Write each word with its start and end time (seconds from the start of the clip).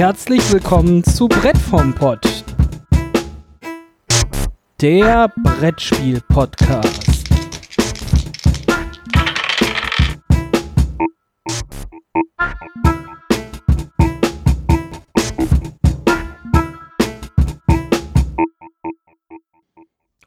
Herzlich 0.00 0.50
willkommen 0.50 1.04
zu 1.04 1.28
Brett 1.28 1.58
vom 1.58 1.94
Pott. 1.94 2.26
Der 4.80 5.30
Brettspiel-Podcast. 5.36 7.28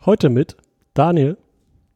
Heute 0.06 0.30
mit 0.30 0.56
Daniel, 0.94 1.36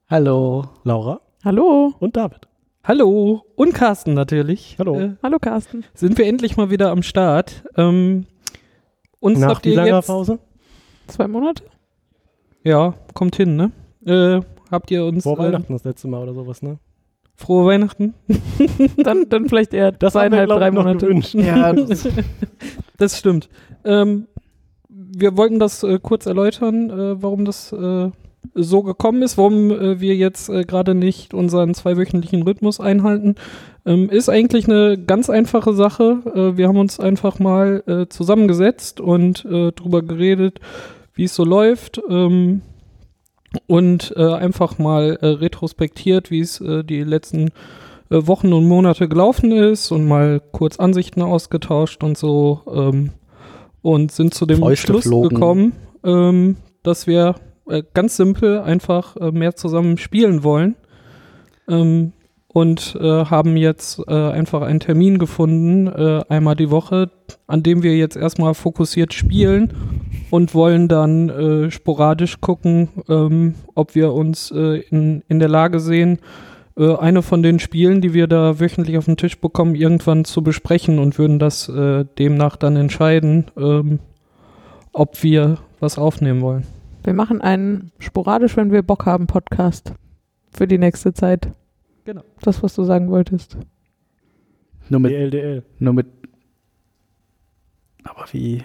Hallo. 0.09 0.67
Laura 0.83 1.21
Hallo. 1.45 1.93
und 1.99 2.17
David. 2.17 2.46
Hallo. 2.87 3.43
Und 3.57 3.73
Carsten 3.73 4.13
natürlich. 4.13 4.77
Hallo. 4.79 4.97
Äh, 4.97 5.09
Hallo 5.21 5.39
Carsten. 5.39 5.83
sind 5.93 6.17
wir 6.17 6.25
endlich 6.25 6.55
mal 6.55 6.69
wieder 6.69 6.89
am 6.89 7.03
Start. 7.03 7.65
Ähm, 7.75 8.27
uns 9.19 9.39
Nach 9.39 9.61
wie 9.65 9.73
langer 9.73 10.01
Pause? 10.01 10.39
Zwei 11.07 11.27
Monate? 11.27 11.65
Ja, 12.63 12.93
kommt 13.13 13.35
hin, 13.35 13.57
ne? 13.57 13.71
Äh, 14.05 14.39
habt 14.71 14.89
ihr 14.89 15.03
uns 15.03 15.23
Vor 15.23 15.37
äh, 15.37 15.43
Weihnachten 15.43 15.73
das 15.73 15.83
letzte 15.83 16.07
Mal 16.07 16.23
oder 16.23 16.33
sowas, 16.33 16.61
ne? 16.61 16.79
frohe 17.35 17.65
Weihnachten? 17.65 18.13
Dann, 19.03 19.27
dann 19.27 19.49
vielleicht 19.49 19.73
eher 19.73 19.91
Das 19.91 20.15
haben 20.15 20.31
wir, 20.31 20.45
zweieinhalb, 20.45 20.47
glaub 20.47 20.59
drei 20.59 20.71
Monate. 20.71 21.39
Ja, 21.39 21.73
das, 21.73 22.07
das 22.97 23.17
stimmt. 23.19 23.49
Ähm, 23.83 24.27
wir 24.87 25.35
wollten 25.35 25.59
das 25.59 25.83
äh, 25.83 25.99
kurz 26.01 26.25
erläutern, 26.25 26.89
äh, 26.89 27.21
warum 27.21 27.43
das 27.43 27.73
äh, 27.73 28.11
so 28.53 28.83
gekommen 28.83 29.21
ist, 29.21 29.37
warum 29.37 29.71
äh, 29.71 29.99
wir 29.99 30.15
jetzt 30.15 30.49
äh, 30.49 30.63
gerade 30.63 30.95
nicht 30.95 31.33
unseren 31.33 31.73
zweiwöchentlichen 31.73 32.43
Rhythmus 32.43 32.79
einhalten. 32.79 33.35
Ähm, 33.85 34.09
ist 34.09 34.29
eigentlich 34.29 34.67
eine 34.67 34.97
ganz 34.97 35.29
einfache 35.29 35.73
Sache. 35.73 36.21
Äh, 36.33 36.57
wir 36.57 36.67
haben 36.67 36.77
uns 36.77 36.99
einfach 36.99 37.39
mal 37.39 37.83
äh, 37.87 38.07
zusammengesetzt 38.07 38.99
und 38.99 39.45
äh, 39.45 39.71
drüber 39.71 40.01
geredet, 40.01 40.59
wie 41.13 41.25
es 41.25 41.35
so 41.35 41.45
läuft. 41.45 42.01
Ähm, 42.09 42.61
und 43.65 44.13
äh, 44.17 44.33
einfach 44.33 44.77
mal 44.77 45.17
retrospektiert, 45.21 46.31
wie 46.31 46.41
es 46.41 46.61
die 46.61 47.03
letzten 47.03 47.49
Wochen 48.09 48.51
und 48.51 48.67
Monate 48.67 49.07
gelaufen 49.07 49.51
ist 49.53 49.91
und 49.91 50.05
mal 50.05 50.41
kurz 50.51 50.79
Ansichten 50.79 51.21
ausgetauscht 51.21 52.03
und 52.03 52.17
so 52.17 52.61
ähm, 52.71 53.11
und 53.81 54.11
sind 54.11 54.33
zu 54.33 54.45
dem 54.45 54.75
Schluss 54.75 55.05
gekommen, 55.05 55.73
ähm, 56.03 56.57
dass 56.83 57.07
wir 57.07 57.35
äh, 57.69 57.83
ganz 57.93 58.17
simpel 58.17 58.59
einfach 58.59 59.15
äh, 59.17 59.31
mehr 59.31 59.55
zusammen 59.55 59.97
spielen 59.97 60.43
wollen 60.43 60.75
ähm, 61.67 62.13
und 62.47 62.97
äh, 62.99 63.25
haben 63.25 63.57
jetzt 63.57 64.01
äh, 64.07 64.13
einfach 64.13 64.61
einen 64.61 64.79
Termin 64.79 65.19
gefunden, 65.19 65.87
äh, 65.87 66.23
einmal 66.29 66.55
die 66.55 66.71
Woche, 66.71 67.11
an 67.45 67.63
dem 67.63 67.83
wir 67.83 67.95
jetzt 67.95 68.15
erstmal 68.15 68.53
fokussiert 68.53 69.13
spielen 69.13 69.73
und 70.31 70.53
wollen 70.53 70.87
dann 70.87 71.71
sporadisch 71.71 72.41
gucken, 72.41 72.89
ähm, 73.07 73.55
ob 73.75 73.95
wir 73.95 74.11
uns 74.11 74.51
in, 74.51 75.23
in 75.27 75.39
der 75.39 75.47
Lage 75.47 75.79
sehen, 75.79 76.19
eine 76.75 77.21
von 77.21 77.41
den 77.41 77.59
Spielen, 77.59 78.01
die 78.01 78.13
wir 78.13 78.27
da 78.27 78.59
wöchentlich 78.59 78.97
auf 78.97 79.05
den 79.05 79.15
Tisch 79.15 79.39
bekommen, 79.39 79.73
irgendwann 79.73 80.25
zu 80.25 80.43
besprechen 80.43 80.99
und 80.99 81.17
würden 81.17 81.39
das 81.39 81.71
demnach 82.19 82.55
dann 82.57 82.75
entscheiden, 82.75 83.45
ähm, 83.57 83.99
ob 84.91 85.23
wir 85.23 85.59
was 85.79 85.97
aufnehmen 85.97 86.41
wollen. 86.41 86.65
Wir 87.07 87.13
machen 87.13 87.39
einen 87.39 87.93
sporadisch, 87.99 88.57
wenn 88.57 88.69
wir 88.69 88.81
Bock 88.81 89.05
haben, 89.05 89.27
Podcast. 89.27 89.93
Für 90.51 90.67
die 90.67 90.77
nächste 90.77 91.13
Zeit. 91.13 91.49
Genau. 92.03 92.21
Das, 92.41 92.61
was 92.61 92.75
du 92.75 92.83
sagen 92.83 93.09
wolltest. 93.09 93.55
Nur 94.89 94.99
mit, 94.99 95.13
DLDL. 95.13 95.63
nur 95.79 95.93
mit. 95.93 96.07
Aber 98.03 98.25
wie 98.33 98.61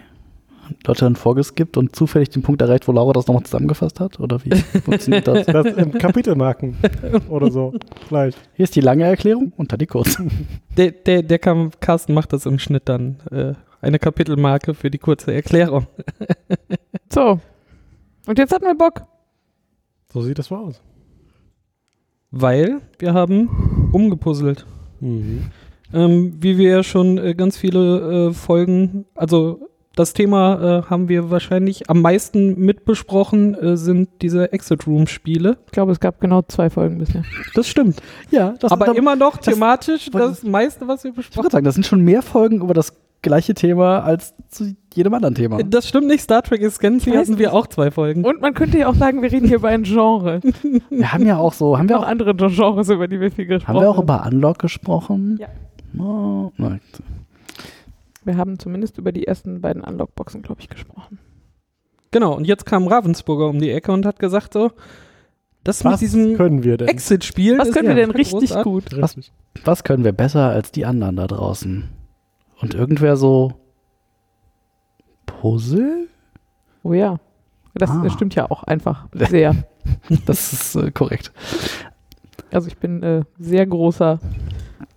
Leute 0.84 1.04
dann 1.04 1.14
vorgeskippt 1.14 1.76
und 1.76 1.94
zufällig 1.94 2.31
den 2.31 2.42
Punkt 2.42 2.60
erreicht, 2.60 2.88
wo 2.88 2.92
Laura 2.92 3.12
das 3.12 3.28
nochmal 3.28 3.44
zusammengefasst 3.44 4.00
hat? 4.00 4.19
Oder 4.19 4.44
wie 4.44 4.50
funktioniert 4.81 5.28
das? 5.28 5.47
Das 5.47 5.66
im 5.66 5.92
Kapitelmarken 5.92 6.78
oder 7.28 7.48
so. 7.48 7.72
Vielleicht. 8.08 8.36
Hier 8.54 8.64
ist 8.64 8.75
die 8.75 8.81
lange 8.81 9.04
Erklärung 9.04 9.52
und 9.56 9.70
dann 9.70 9.78
die 9.78 9.86
kurze. 9.86 10.26
Der, 10.76 10.91
der, 10.91 11.22
der 11.22 11.38
kam, 11.38 11.70
Carsten 11.78 12.12
macht 12.12 12.32
das 12.32 12.44
im 12.47 12.58
Schnitt 12.58 12.88
dann. 12.88 13.20
Äh, 13.31 13.52
eine 13.81 14.00
Kapitelmarke 14.00 14.75
für 14.75 14.91
die 14.91 14.98
kurze 14.98 15.32
Erklärung. 15.32 15.86
So. 17.08 17.38
Und 18.27 18.38
jetzt 18.38 18.53
hatten 18.53 18.65
wir 18.66 18.75
Bock. 18.75 19.03
So 20.12 20.22
sieht 20.22 20.38
das 20.38 20.50
mal 20.50 20.59
aus. 20.59 20.81
Weil 22.31 22.81
wir 22.99 23.15
haben 23.15 23.91
umgepuzzelt. 23.93 24.66
Mhm. 25.00 25.44
Ähm, 25.93 26.34
wie 26.41 26.56
wir 26.56 26.71
ja 26.71 26.82
schon 26.82 27.19
äh, 27.19 27.34
ganz 27.34 27.56
viele 27.59 28.28
äh, 28.28 28.32
Folgen, 28.32 29.05
also 29.15 29.69
das 29.94 30.15
Thema 30.15 30.78
äh, 30.78 30.82
haben 30.88 31.11
wir 31.11 31.31
wahrscheinlich 31.31 31.91
am 31.91 32.00
meisten 32.00 32.59
mitbesprochen, 32.59 33.55
äh, 33.55 33.77
sind 33.77 34.09
diese 34.22 34.50
Exit 34.55 34.87
Room 34.87 35.06
Spiele. 35.06 35.59
Ich 35.66 35.72
glaube, 35.72 35.93
es 35.93 36.00
gab 36.00 36.19
genau 36.19 36.41
zwei 36.49 36.71
Folgen 36.71 36.97
bisher. 36.97 37.25
Das 37.55 37.69
stimmt. 37.69 38.00
Ja, 38.31 38.55
das 38.59 38.72
Aber 38.72 38.88
ist 38.88 38.97
immer 38.97 39.16
noch 39.16 39.37
das- 39.37 39.53
thematisch 39.55 40.09
das, 40.11 40.43
meiste, 40.44 40.88
was 40.88 41.05
wir 41.05 41.11
Ich 41.11 41.16
besprochen 41.16 41.44
würde 41.44 41.53
sagen, 41.53 41.65
das 41.66 41.75
sind 41.75 41.84
schon 41.84 42.00
mehr 42.00 42.22
Folgen 42.22 42.62
über 42.62 42.72
das 42.72 42.94
gleiche 43.22 43.55
Thema 43.55 44.00
als 44.00 44.34
zu 44.49 44.75
jedem 44.94 45.15
anderen 45.15 45.34
Thema. 45.34 45.59
haben. 45.59 45.71
Das 45.71 45.88
stimmt 45.88 46.09
nicht. 46.09 46.22
Star 46.22 46.43
Trek 46.43 46.62
Ascendancy 46.62 47.10
Ich 47.10 47.16
weiß 47.16 47.28
hatten 47.28 47.38
wir 47.38 47.55
auch 47.55 47.66
zwei 47.66 47.91
Folgen. 47.91 48.25
Und 48.25 48.41
man 48.41 48.53
könnte 48.55 48.78
ja 48.78 48.88
auch 48.88 48.94
sagen, 48.94 49.22
wir 49.22 49.33
reden 49.33 49.47
hier 49.47 49.56
über 49.56 49.69
ein 49.69 49.84
Genre. 49.84 50.41
Wir 50.91 51.12
haben 51.12 51.27
ja 51.27 51.38
auch 51.38 51.53
so, 51.53 51.78
haben 51.78 51.88
wir 51.88 51.97
Noch 51.97 52.03
auch, 52.05 52.09
andere 52.09 52.34
Genres, 52.34 52.88
über 52.91 53.09
die 53.09 53.21
wir 53.21 53.31
viel 53.31 53.47
gesprochen 53.47 53.75
haben 53.77 53.81
wir 53.82 53.91
auch 53.91 54.03
über 54.03 54.27
Unlock 54.27 54.59
gesprochen? 54.59 55.38
Ja. 55.41 55.49
Oh, 56.03 56.53
nein. 56.56 56.81
Wir 58.25 58.37
haben 58.37 58.59
zumindest 58.59 58.99
über 58.99 59.12
die 59.12 59.27
ersten 59.27 59.61
beiden 59.61 59.82
Unlock-Boxen, 59.82 60.43
glaube 60.43 60.61
ich, 60.61 60.69
gesprochen. 60.69 61.19
Genau. 62.11 62.34
Und 62.37 62.47
jetzt 62.47 62.66
kam 62.66 62.87
Ravensburger 62.87 63.49
um 63.49 63.59
die 63.59 63.71
Ecke 63.71 63.93
und 63.93 64.05
hat 64.06 64.19
gesagt 64.19 64.53
so, 64.53 64.71
das 65.65 65.84
mit 65.84 65.93
Was 65.93 66.00
diesem 66.00 66.37
können 66.37 66.62
wir 66.65 66.77
denn? 66.77 66.88
Exit-Spiel 66.88 67.59
Was 67.59 67.69
ist 67.69 67.75
können 67.75 67.88
wir 67.88 67.94
denn 67.94 68.11
richtig 68.11 68.50
großartig. 68.50 68.65
gut? 68.65 68.97
Richtig. 68.97 69.32
Was 69.65 69.84
können 69.84 70.05
wir 70.05 70.12
besser 70.12 70.49
als 70.50 70.72
die 70.72 70.84
anderen 70.87 71.16
da 71.16 71.27
draußen? 71.27 71.88
Und 72.62 72.75
irgendwer 72.75 73.17
so 73.17 73.53
Puzzle? 75.27 76.09
Oh 76.83 76.93
ja. 76.93 77.19
Das, 77.75 77.91
Ah. 77.91 78.09
stimmt 78.11 78.34
ja 78.34 78.50
auch 78.50 78.62
einfach 78.65 79.06
sehr. 79.12 79.55
Das 80.27 80.53
ist 80.53 80.77
äh, 80.77 80.93
korrekt. 80.93 81.33
Also 82.53 82.69
ich 82.69 82.77
bin 82.78 83.03
äh, 83.03 83.25
sehr 83.37 83.67
großer 83.67 84.21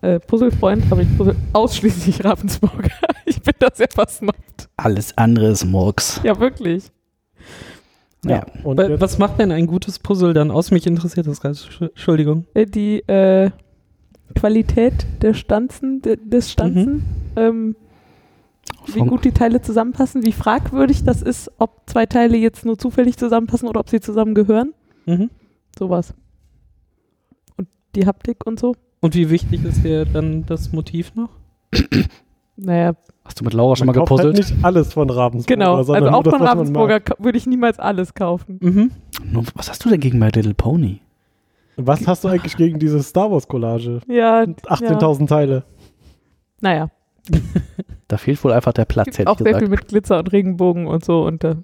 äh, 0.00 0.20
Puzzlefreund, 0.20 0.84
aber 0.90 1.00
ich 1.02 1.16
puzzle 1.18 1.34
ausschließlich 1.54 2.24
Ravensburger. 2.24 2.90
ich 3.24 3.42
bin 3.42 3.54
da 3.58 3.66
sehr 3.74 3.88
versnobbt. 3.92 4.68
Alles 4.76 5.18
andere 5.18 5.48
ist 5.48 5.64
Murks. 5.64 6.20
Ja, 6.22 6.38
wirklich. 6.38 6.84
Ja. 8.24 8.44
Und 8.62 8.76
Wa- 8.78 8.84
jetzt, 8.90 9.00
Was 9.00 9.18
macht 9.18 9.40
denn 9.40 9.50
ein 9.50 9.66
gutes 9.66 9.98
Puzzle 9.98 10.34
dann 10.34 10.52
aus? 10.52 10.70
Mich 10.70 10.86
interessiert 10.86 11.26
das 11.26 11.40
gerade. 11.40 11.56
Sch- 11.56 11.88
Entschuldigung. 11.88 12.46
Äh, 12.54 12.66
die 12.66 13.00
äh, 13.08 13.50
Qualität 14.36 15.06
der 15.22 15.34
Stanzen, 15.34 16.02
de, 16.02 16.16
des 16.22 16.52
Stanzen, 16.52 17.04
ähm, 17.36 17.76
wie 18.86 19.00
gut 19.00 19.24
die 19.24 19.32
Teile 19.32 19.60
zusammenpassen, 19.60 20.24
wie 20.24 20.32
fragwürdig 20.32 21.04
das 21.04 21.22
ist, 21.22 21.50
ob 21.58 21.82
zwei 21.86 22.06
Teile 22.06 22.36
jetzt 22.36 22.64
nur 22.64 22.78
zufällig 22.78 23.16
zusammenpassen 23.16 23.68
oder 23.68 23.80
ob 23.80 23.88
sie 23.88 24.00
zusammengehören. 24.00 24.72
Mhm. 25.06 25.30
Sowas. 25.76 26.14
Und 27.56 27.68
die 27.94 28.06
Haptik 28.06 28.46
und 28.46 28.60
so. 28.60 28.76
Und 29.00 29.14
wie 29.14 29.30
wichtig 29.30 29.64
ist 29.64 29.84
dir 29.84 30.04
dann 30.04 30.46
das 30.46 30.72
Motiv 30.72 31.14
noch? 31.14 31.30
Naja, 32.56 32.94
Hast 33.26 33.40
du 33.40 33.44
mit 33.44 33.54
Laura 33.54 33.74
schon 33.74 33.86
man 33.86 33.96
mal 33.96 34.00
halt 34.00 34.08
gepuzzelt? 34.08 34.36
nicht 34.36 34.64
alles 34.64 34.92
von 34.92 35.10
Ravensburger. 35.10 35.56
genau. 35.56 35.82
sondern 35.82 36.04
Also 36.04 36.10
nur 36.10 36.18
auch 36.18 36.22
das, 36.22 36.34
von 36.34 36.42
Ravensburger 36.42 37.00
würde 37.18 37.38
ich 37.38 37.46
niemals 37.46 37.78
alles 37.78 38.14
kaufen. 38.14 38.58
Mhm. 38.62 38.90
Nur, 39.32 39.44
was 39.54 39.68
hast 39.68 39.84
du 39.84 39.88
denn 39.88 39.98
gegen 40.00 40.18
My 40.18 40.28
Little 40.28 40.54
Pony? 40.54 41.00
Was 41.76 42.06
hast 42.06 42.24
du 42.24 42.28
eigentlich 42.28 42.56
gegen 42.56 42.78
diese 42.78 43.02
Star 43.02 43.30
Wars 43.30 43.46
Collage? 43.48 44.00
Ja, 44.08 44.40
18.000 44.42 45.26
Teile. 45.28 45.64
naja. 46.60 46.90
Da 48.08 48.18
fehlt 48.18 48.42
wohl 48.44 48.52
einfach 48.52 48.72
der 48.72 48.84
Platz, 48.84 49.06
Gibt 49.06 49.18
hätte 49.18 49.30
auch 49.30 49.34
ich 49.40 49.44
sehr 49.44 49.58
viel 49.58 49.66
gesagt. 49.66 49.82
mit 49.82 49.88
Glitzer 49.88 50.18
und 50.20 50.32
Regenbogen 50.32 50.86
und 50.86 51.04
so 51.04 51.24
und 51.26 51.42
äh, 51.42 51.56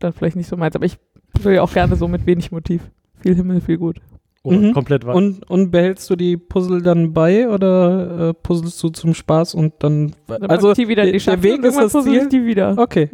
dann 0.00 0.12
vielleicht 0.14 0.34
nicht 0.34 0.48
so 0.48 0.56
meins. 0.56 0.74
Aber 0.74 0.86
ich 0.86 0.96
will 1.42 1.56
ja 1.56 1.62
auch 1.62 1.70
gerne 1.70 1.94
so 1.96 2.08
mit 2.08 2.24
wenig 2.24 2.50
Motiv. 2.52 2.90
Viel 3.20 3.34
Himmel, 3.34 3.60
viel 3.60 3.76
gut. 3.76 4.00
Oder 4.44 4.56
Mhm. 4.56 4.72
komplett 4.72 5.04
weiß. 5.04 5.14
Und, 5.14 5.50
und 5.50 5.70
behältst 5.70 6.08
du 6.08 6.16
die 6.16 6.38
Puzzle 6.38 6.80
dann 6.80 7.12
bei 7.12 7.50
oder 7.50 8.28
äh, 8.30 8.32
puzzelst 8.34 8.82
du 8.82 8.88
zum 8.88 9.12
Spaß 9.12 9.52
und 9.54 9.74
dann. 9.80 10.14
Dann 10.26 10.44
also 10.46 10.72
die 10.72 10.88
wieder 10.88 11.04
die 11.04 11.12
der 11.12 11.18
Schachtel 11.18 11.42
Weg 11.42 11.62
ist 11.64 11.76
das 11.78 11.92
puzzle 11.92 12.14
ich 12.14 12.20
Ziel. 12.20 12.28
die 12.30 12.46
wieder. 12.46 12.74
Okay. 12.78 13.10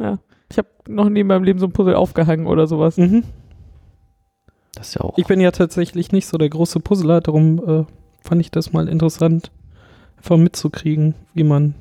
Ich 0.49 0.57
habe 0.57 0.69
noch 0.87 1.09
nie 1.09 1.19
in 1.19 1.27
meinem 1.27 1.43
Leben 1.43 1.59
so 1.59 1.65
ein 1.65 1.73
Puzzle 1.73 1.95
aufgehangen 1.95 2.47
oder 2.47 2.67
sowas. 2.67 2.95
Mhm. 2.95 3.23
Das 4.75 4.89
ist 4.89 4.95
ja 4.95 5.01
auch. 5.01 5.17
Ich 5.17 5.25
bin 5.25 5.39
ja 5.39 5.51
tatsächlich 5.51 6.11
nicht 6.11 6.27
so 6.27 6.37
der 6.37 6.49
große 6.49 6.79
Puzzler, 6.79 7.21
darum 7.21 7.59
äh, 7.67 7.85
fand 8.21 8.41
ich 8.41 8.51
das 8.51 8.73
mal 8.73 8.87
interessant, 8.87 9.51
einfach 10.17 10.37
mitzukriegen, 10.37 11.15
wie 11.33 11.43
man 11.43 11.75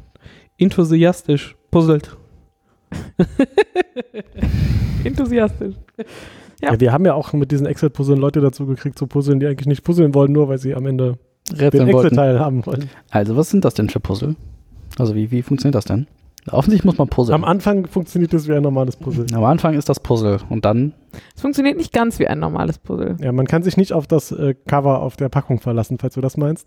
enthusiastisch 0.58 1.56
puzzelt. 1.70 2.17
Enthusiastisch. 5.05 5.75
Ja. 5.99 6.05
Ja, 6.62 6.81
wir 6.81 6.93
haben 6.93 7.05
ja 7.05 7.14
auch 7.14 7.32
mit 7.32 7.50
diesen 7.50 7.67
Excel-Puzzeln 7.67 8.19
Leute 8.19 8.41
dazu 8.41 8.67
gekriegt 8.67 8.99
zu 8.99 9.06
puzzeln, 9.06 9.41
die 9.41 9.46
eigentlich 9.46 9.67
nicht 9.67 9.85
puzzeln 9.85 10.14
wollen, 10.14 10.32
nur 10.32 10.49
weil 10.49 10.58
sie 10.58 10.75
am 10.75 10.87
Ende 10.87 11.19
den 11.50 11.58
Rätseln 11.58 11.93
wollten. 11.93 12.08
Excel-Teil 12.08 12.41
haben 12.41 12.64
wollen. 12.64 12.88
Also, 13.11 13.37
was 13.37 13.50
sind 13.50 13.64
das 13.64 13.75
denn 13.75 13.91
für 13.91 14.00
Puzzle? 14.00 14.37
Also, 14.99 15.14
wie, 15.14 15.31
wie 15.31 15.43
funktioniert 15.43 15.75
das 15.75 15.85
denn? 15.85 16.06
Offensichtlich 16.50 16.85
muss 16.85 16.99
man 16.99 17.08
puzzeln. 17.08 17.35
Am 17.35 17.44
Anfang 17.44 17.87
funktioniert 17.87 18.32
das 18.32 18.46
wie 18.49 18.52
ein 18.52 18.62
normales 18.62 18.96
Puzzle. 18.96 19.26
Am 19.32 19.44
Anfang 19.44 19.75
ist 19.75 19.88
das 19.88 19.99
Puzzle 20.00 20.38
und 20.50 20.64
dann 20.64 20.93
Es 21.35 21.41
funktioniert 21.43 21.76
nicht 21.79 21.93
ganz 21.93 22.19
wie 22.19 22.26
ein 22.26 22.38
normales 22.38 22.79
Puzzle. 22.79 23.17
Ja, 23.20 23.32
man 23.32 23.46
kann 23.46 23.62
sich 23.62 23.76
nicht 23.76 23.93
auf 23.93 24.06
das 24.06 24.31
äh, 24.32 24.55
Cover 24.67 25.00
auf 25.00 25.17
der 25.17 25.29
Packung 25.31 25.61
verlassen, 25.61 25.96
falls 25.99 26.14
du 26.14 26.20
das 26.20 26.37
meinst. 26.37 26.67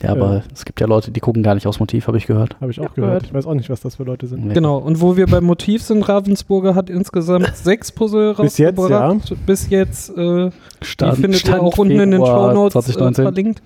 Ja, 0.00 0.10
aber 0.12 0.34
Ja. 0.36 0.42
es 0.54 0.64
gibt 0.64 0.80
ja 0.80 0.86
Leute, 0.86 1.10
die 1.10 1.18
gucken 1.20 1.42
gar 1.42 1.54
nicht 1.56 1.66
aufs 1.66 1.80
Motiv, 1.80 2.06
habe 2.06 2.16
ich 2.18 2.26
gehört. 2.28 2.56
Habe 2.60 2.70
ich 2.70 2.78
auch 2.78 2.84
Ja, 2.84 2.88
gehört. 2.94 3.10
gehört. 3.10 3.26
Ich 3.26 3.34
weiß 3.34 3.46
auch 3.46 3.54
nicht, 3.54 3.68
was 3.68 3.80
das 3.80 3.96
für 3.96 4.04
Leute 4.04 4.28
sind. 4.28 4.46
Nee. 4.46 4.54
Genau, 4.54 4.78
und 4.78 5.00
wo 5.00 5.16
wir 5.16 5.26
beim 5.26 5.42
Motiv 5.44 5.82
sind, 5.82 6.08
Ravensburger 6.08 6.74
hat 6.76 6.88
insgesamt 6.88 7.50
sechs 7.56 7.90
Puzzle 7.90 8.34
Bis 8.34 8.58
jetzt, 8.58 8.78
rausgebracht. 8.78 9.34
Bis 9.44 9.68
jetzt, 9.70 10.10
äh, 10.16 10.50
die 10.80 10.86
Stand, 10.86 11.14
findet 11.16 11.32
ihr 11.44 11.48
Stand 11.48 11.62
auch 11.62 11.76
unten 11.76 11.98
in 11.98 12.12
den 12.12 12.24
Show 12.24 12.52
Notes 12.52 12.76
äh, 12.76 12.92
2019. 12.92 13.24
verlinkt. 13.24 13.62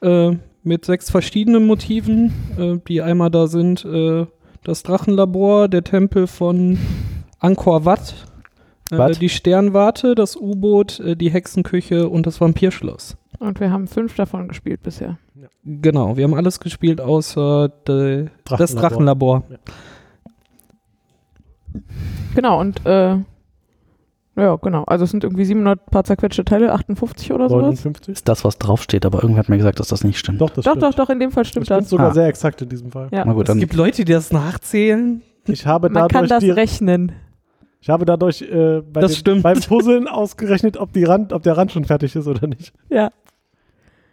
Äh, 0.00 0.36
mit 0.64 0.84
sechs 0.84 1.10
verschiedenen 1.10 1.66
Motiven, 1.66 2.32
äh, 2.58 2.78
die 2.88 3.02
einmal 3.02 3.30
da 3.30 3.46
sind. 3.46 3.84
Äh, 3.84 4.26
das 4.64 4.82
Drachenlabor, 4.82 5.68
der 5.68 5.84
Tempel 5.84 6.26
von 6.26 6.78
Angkor 7.38 7.84
Wat, 7.84 8.14
äh, 8.90 9.12
die 9.12 9.28
Sternwarte, 9.28 10.14
das 10.14 10.36
U-Boot, 10.36 11.00
äh, 11.00 11.16
die 11.16 11.30
Hexenküche 11.30 12.08
und 12.08 12.26
das 12.26 12.40
Vampirschloss. 12.40 13.16
Und 13.38 13.60
wir 13.60 13.70
haben 13.70 13.86
fünf 13.86 14.14
davon 14.16 14.48
gespielt 14.48 14.82
bisher. 14.82 15.18
Genau, 15.64 16.16
wir 16.16 16.24
haben 16.24 16.34
alles 16.34 16.60
gespielt 16.60 17.00
außer 17.00 17.68
de, 17.86 18.28
das 18.44 18.74
Drachenlabor. 18.74 19.40
Drachenlabor. 19.40 19.44
Genau, 22.34 22.60
und 22.60 22.84
äh, 22.86 23.16
ja, 24.36 24.56
genau. 24.56 24.84
Also 24.84 25.04
es 25.04 25.10
sind 25.10 25.22
irgendwie 25.24 25.44
700 25.44 25.86
paar 25.90 26.04
zerquetschte 26.04 26.44
Teile, 26.44 26.72
58 26.72 27.32
oder 27.32 27.48
sowas. 27.48 27.62
59? 27.64 28.12
ist 28.14 28.28
das, 28.28 28.44
was 28.44 28.58
draufsteht, 28.58 29.06
aber 29.06 29.22
irgendwer 29.22 29.40
hat 29.40 29.48
mir 29.48 29.56
gesagt, 29.58 29.78
dass 29.80 29.88
das 29.88 30.02
nicht 30.04 30.18
stimmt. 30.18 30.40
Doch, 30.40 30.50
das 30.50 30.64
Doch, 30.64 30.72
stimmt. 30.72 30.82
doch, 30.82 30.94
doch, 30.94 31.10
in 31.10 31.20
dem 31.20 31.30
Fall 31.30 31.42
Das 31.44 31.48
stimmt 31.50 31.66
stimmt 31.66 31.82
das. 31.82 31.90
sogar 31.90 32.10
Ah. 32.10 32.14
sehr 32.14 32.26
exakt 32.26 32.60
in 32.62 32.68
diesem 32.68 32.90
Fall. 32.90 33.08
Ja. 33.12 33.24
Na 33.24 33.32
gut, 33.32 33.44
Es 33.44 33.48
dann 33.48 33.60
gibt 33.60 33.74
Leute, 33.74 34.04
die 34.04 34.12
das 34.12 34.32
nachzählen. 34.32 35.22
Ich 35.46 35.66
habe 35.66 35.88
Man 35.90 36.08
kann 36.08 36.26
dadurch, 36.26 36.28
das 36.30 36.40
die, 36.40 36.50
rechnen. 36.50 37.12
ich 37.80 37.90
habe 37.90 38.04
dadurch 38.04 38.42
äh, 38.42 38.80
bei 38.80 39.00
Das 39.02 39.12
den, 39.12 39.16
stimmt. 39.18 39.42
beim 39.42 39.60
Puzzeln 39.60 40.08
ausgerechnet, 40.08 40.78
ob, 40.78 40.92
die 40.92 41.04
Rand, 41.04 41.32
ob 41.32 41.42
der 41.42 41.56
Rand 41.56 41.70
schon 41.72 41.84
fertig 41.84 42.16
ist 42.16 42.26
oder 42.26 42.46
nicht. 42.46 42.72
Ja. 42.88 43.10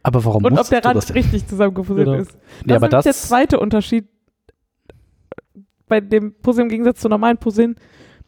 aber 0.04 0.24
warum 0.26 0.44
Und 0.46 0.60
ob 0.60 0.68
der 0.70 0.84
Rand 0.86 0.98
das? 0.98 1.14
richtig 1.16 1.48
zusammengefummelt 1.48 2.06
Genau. 2.08 2.18
ist. 2.20 2.32
Ja, 2.66 2.76
aber 2.76 2.88
ist 2.88 2.92
nämlich 2.92 3.04
der 3.04 3.12
das 3.12 3.22
zweite 3.28 3.60
Unterschied 3.60 4.08
bei 5.88 6.00
dem 6.00 6.34
Puzzle 6.42 6.64
im 6.64 6.70
Gegensatz 6.70 7.02
zu 7.02 7.10
normalen 7.10 7.38
Puzzeln. 7.38 7.76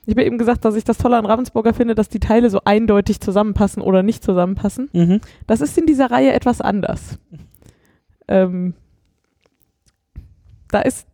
Ich 0.05 0.13
habe 0.13 0.25
eben 0.25 0.37
gesagt, 0.37 0.65
dass 0.65 0.75
ich 0.75 0.83
das 0.83 0.97
Tolle 0.97 1.17
an 1.17 1.25
Ravensburger 1.25 1.73
finde, 1.73 1.95
dass 1.95 2.09
die 2.09 2.19
Teile 2.19 2.49
so 2.49 2.59
eindeutig 2.65 3.21
zusammenpassen 3.21 3.81
oder 3.81 4.03
nicht 4.03 4.23
zusammenpassen. 4.23 4.89
Mhm. 4.91 5.21
Das 5.47 5.61
ist 5.61 5.77
in 5.77 5.85
dieser 5.85 6.11
Reihe 6.11 6.33
etwas 6.33 6.59
anders. 6.59 7.19
Ähm, 8.27 8.73
da 10.69 10.81
ist 10.81 11.07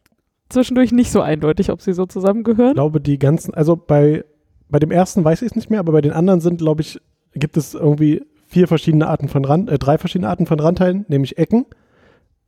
zwischendurch 0.50 0.92
nicht 0.92 1.12
so 1.12 1.22
eindeutig, 1.22 1.70
ob 1.72 1.82
sie 1.82 1.94
so 1.94 2.04
Ich 2.04 2.10
zusammengehören. 2.10 2.74
glaube, 2.74 3.00
die 3.02 3.20
ganzen, 3.20 3.54
also 3.54 3.76
bei, 3.76 4.26
bei 4.70 4.80
dem 4.80 4.92
ersten 4.92 5.24
weiß 5.24 5.42
ich 5.44 5.52
es 5.52 5.56
nicht 5.56 5.70
mehr, 5.70 5.80
aber 5.80 5.92
bei 5.92 6.02
den 6.02 6.14
anderen 6.14 6.42
sind, 6.42 6.58
glaube 6.60 6.82
ich, 6.82 7.00
gibt 7.34 7.58
es 7.58 7.76
irgendwie 7.76 8.24
vier 8.48 8.68
verschiedene 8.68 9.08
Arten 9.08 9.28
von 9.28 9.46
Rand, 9.46 9.70
äh, 9.70 9.78
drei 9.78 10.00
verschiedene 10.00 10.30
Arten 10.30 10.48
von 10.48 10.60
Randteilen, 10.60 11.06
nämlich 11.08 11.38
Ecken 11.38 11.68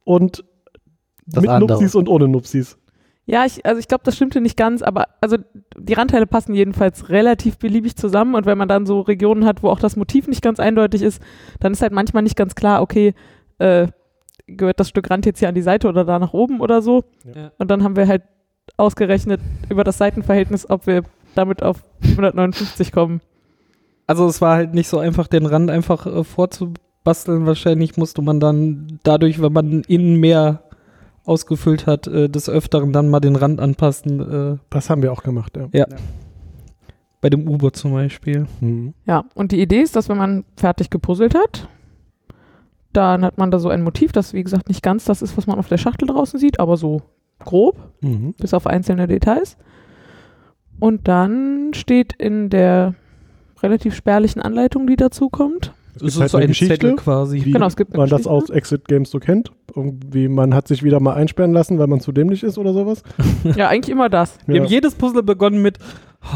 und 0.03 0.43
Das 1.27 1.41
mit 1.41 1.51
andere. 1.51 1.73
Nupsis 1.73 1.93
und 1.93 2.09
ohne 2.09 2.27
Nupsis. 2.27 2.77
Ja, 3.31 3.45
ich, 3.45 3.65
also 3.65 3.79
ich 3.79 3.87
glaube, 3.87 4.03
das 4.03 4.17
stimmte 4.17 4.41
nicht 4.41 4.57
ganz, 4.57 4.81
aber 4.81 5.05
also 5.21 5.37
die 5.77 5.93
Randteile 5.93 6.27
passen 6.27 6.53
jedenfalls 6.53 7.07
relativ 7.07 7.57
beliebig 7.59 7.95
zusammen 7.95 8.35
und 8.35 8.45
wenn 8.45 8.57
man 8.57 8.67
dann 8.67 8.85
so 8.85 8.99
Regionen 8.99 9.45
hat, 9.45 9.63
wo 9.63 9.69
auch 9.69 9.79
das 9.79 9.95
Motiv 9.95 10.27
nicht 10.27 10.41
ganz 10.41 10.59
eindeutig 10.59 11.01
ist, 11.01 11.23
dann 11.61 11.71
ist 11.71 11.81
halt 11.81 11.93
manchmal 11.93 12.23
nicht 12.23 12.35
ganz 12.35 12.55
klar, 12.55 12.81
okay, 12.81 13.13
äh, 13.57 13.87
gehört 14.47 14.81
das 14.81 14.89
Stück 14.89 15.09
Rand 15.09 15.25
jetzt 15.25 15.39
hier 15.39 15.47
an 15.47 15.55
die 15.55 15.61
Seite 15.61 15.87
oder 15.87 16.03
da 16.03 16.19
nach 16.19 16.33
oben 16.33 16.59
oder 16.59 16.81
so. 16.81 17.05
Ja. 17.23 17.53
Und 17.57 17.71
dann 17.71 17.85
haben 17.85 17.95
wir 17.95 18.05
halt 18.05 18.23
ausgerechnet 18.75 19.39
über 19.69 19.85
das 19.85 19.97
Seitenverhältnis, 19.97 20.69
ob 20.69 20.85
wir 20.85 21.03
damit 21.33 21.63
auf 21.63 21.85
759 22.01 22.91
kommen. 22.91 23.21
Also 24.07 24.27
es 24.27 24.41
war 24.41 24.57
halt 24.57 24.73
nicht 24.73 24.89
so 24.89 24.99
einfach, 24.99 25.27
den 25.27 25.45
Rand 25.45 25.71
einfach 25.71 26.05
äh, 26.05 26.25
vorzubasteln. 26.25 27.45
Wahrscheinlich 27.45 27.95
musste 27.95 28.21
man 28.21 28.41
dann 28.41 28.99
dadurch, 29.03 29.41
wenn 29.41 29.53
man 29.53 29.83
innen 29.87 30.17
mehr 30.17 30.63
ausgefüllt 31.31 31.87
hat, 31.87 32.07
äh, 32.07 32.29
des 32.29 32.49
Öfteren 32.49 32.91
dann 32.93 33.09
mal 33.09 33.19
den 33.21 33.35
Rand 33.35 33.59
anpassen. 33.59 34.19
Äh, 34.19 34.57
Das 34.69 34.89
haben 34.89 35.01
wir 35.01 35.11
auch 35.11 35.23
gemacht, 35.23 35.57
ja. 35.57 35.69
ja. 35.73 35.85
Bei 37.21 37.29
dem 37.29 37.47
U-Boot 37.47 37.75
zum 37.75 37.93
Beispiel. 37.93 38.47
Mhm. 38.59 38.93
Ja, 39.05 39.23
und 39.33 39.51
die 39.51 39.61
Idee 39.61 39.81
ist, 39.81 39.95
dass 39.95 40.09
wenn 40.09 40.17
man 40.17 40.43
fertig 40.57 40.89
gepuzzelt 40.89 41.33
hat, 41.35 41.67
dann 42.93 43.23
hat 43.23 43.37
man 43.37 43.51
da 43.51 43.59
so 43.59 43.69
ein 43.69 43.83
Motiv, 43.83 44.11
das 44.11 44.33
wie 44.33 44.43
gesagt 44.43 44.67
nicht 44.67 44.83
ganz 44.83 45.05
das 45.05 45.21
ist, 45.21 45.37
was 45.37 45.47
man 45.47 45.57
auf 45.57 45.69
der 45.69 45.77
Schachtel 45.77 46.07
draußen 46.07 46.39
sieht, 46.39 46.59
aber 46.59 46.75
so 46.77 47.01
grob. 47.39 47.77
Mhm. 48.01 48.33
bis 48.37 48.53
auf 48.53 48.67
einzelne 48.67 49.07
Details. 49.07 49.57
Und 50.79 51.07
dann 51.07 51.73
steht 51.73 52.13
in 52.13 52.49
der 52.49 52.95
relativ 53.61 53.95
spärlichen 53.95 54.41
Anleitung, 54.41 54.87
die 54.87 54.95
dazu 54.95 55.29
kommt. 55.29 55.73
Es 55.95 56.01
Es 56.03 56.13
gibt 56.13 56.21
halt 56.21 56.31
so 56.31 56.37
eine 56.37 56.45
ein 56.45 56.47
Geschichte, 56.49 56.73
Zettel 56.75 56.95
quasi. 56.95 57.45
wie 57.45 57.51
Genau, 57.51 57.67
es 57.67 57.75
gibt 57.75 57.95
man 57.95 58.09
das 58.09 58.25
aus 58.27 58.49
Exit 58.49 58.87
Games 58.87 59.09
so 59.11 59.19
kennt. 59.19 59.51
Irgendwie, 59.75 60.27
man 60.27 60.53
hat 60.53 60.67
sich 60.67 60.83
wieder 60.83 60.99
mal 60.99 61.13
einsperren 61.13 61.53
lassen, 61.53 61.79
weil 61.79 61.87
man 61.87 61.99
zu 61.99 62.11
dämlich 62.11 62.43
ist 62.43 62.57
oder 62.57 62.73
sowas. 62.73 63.03
Ja, 63.55 63.67
eigentlich 63.69 63.91
immer 63.91 64.09
das. 64.09 64.37
Wir 64.45 64.55
Ja. 64.57 64.61
haben 64.63 64.69
jedes 64.69 64.95
Puzzle 64.95 65.23
begonnen 65.23 65.61
mit, 65.61 65.77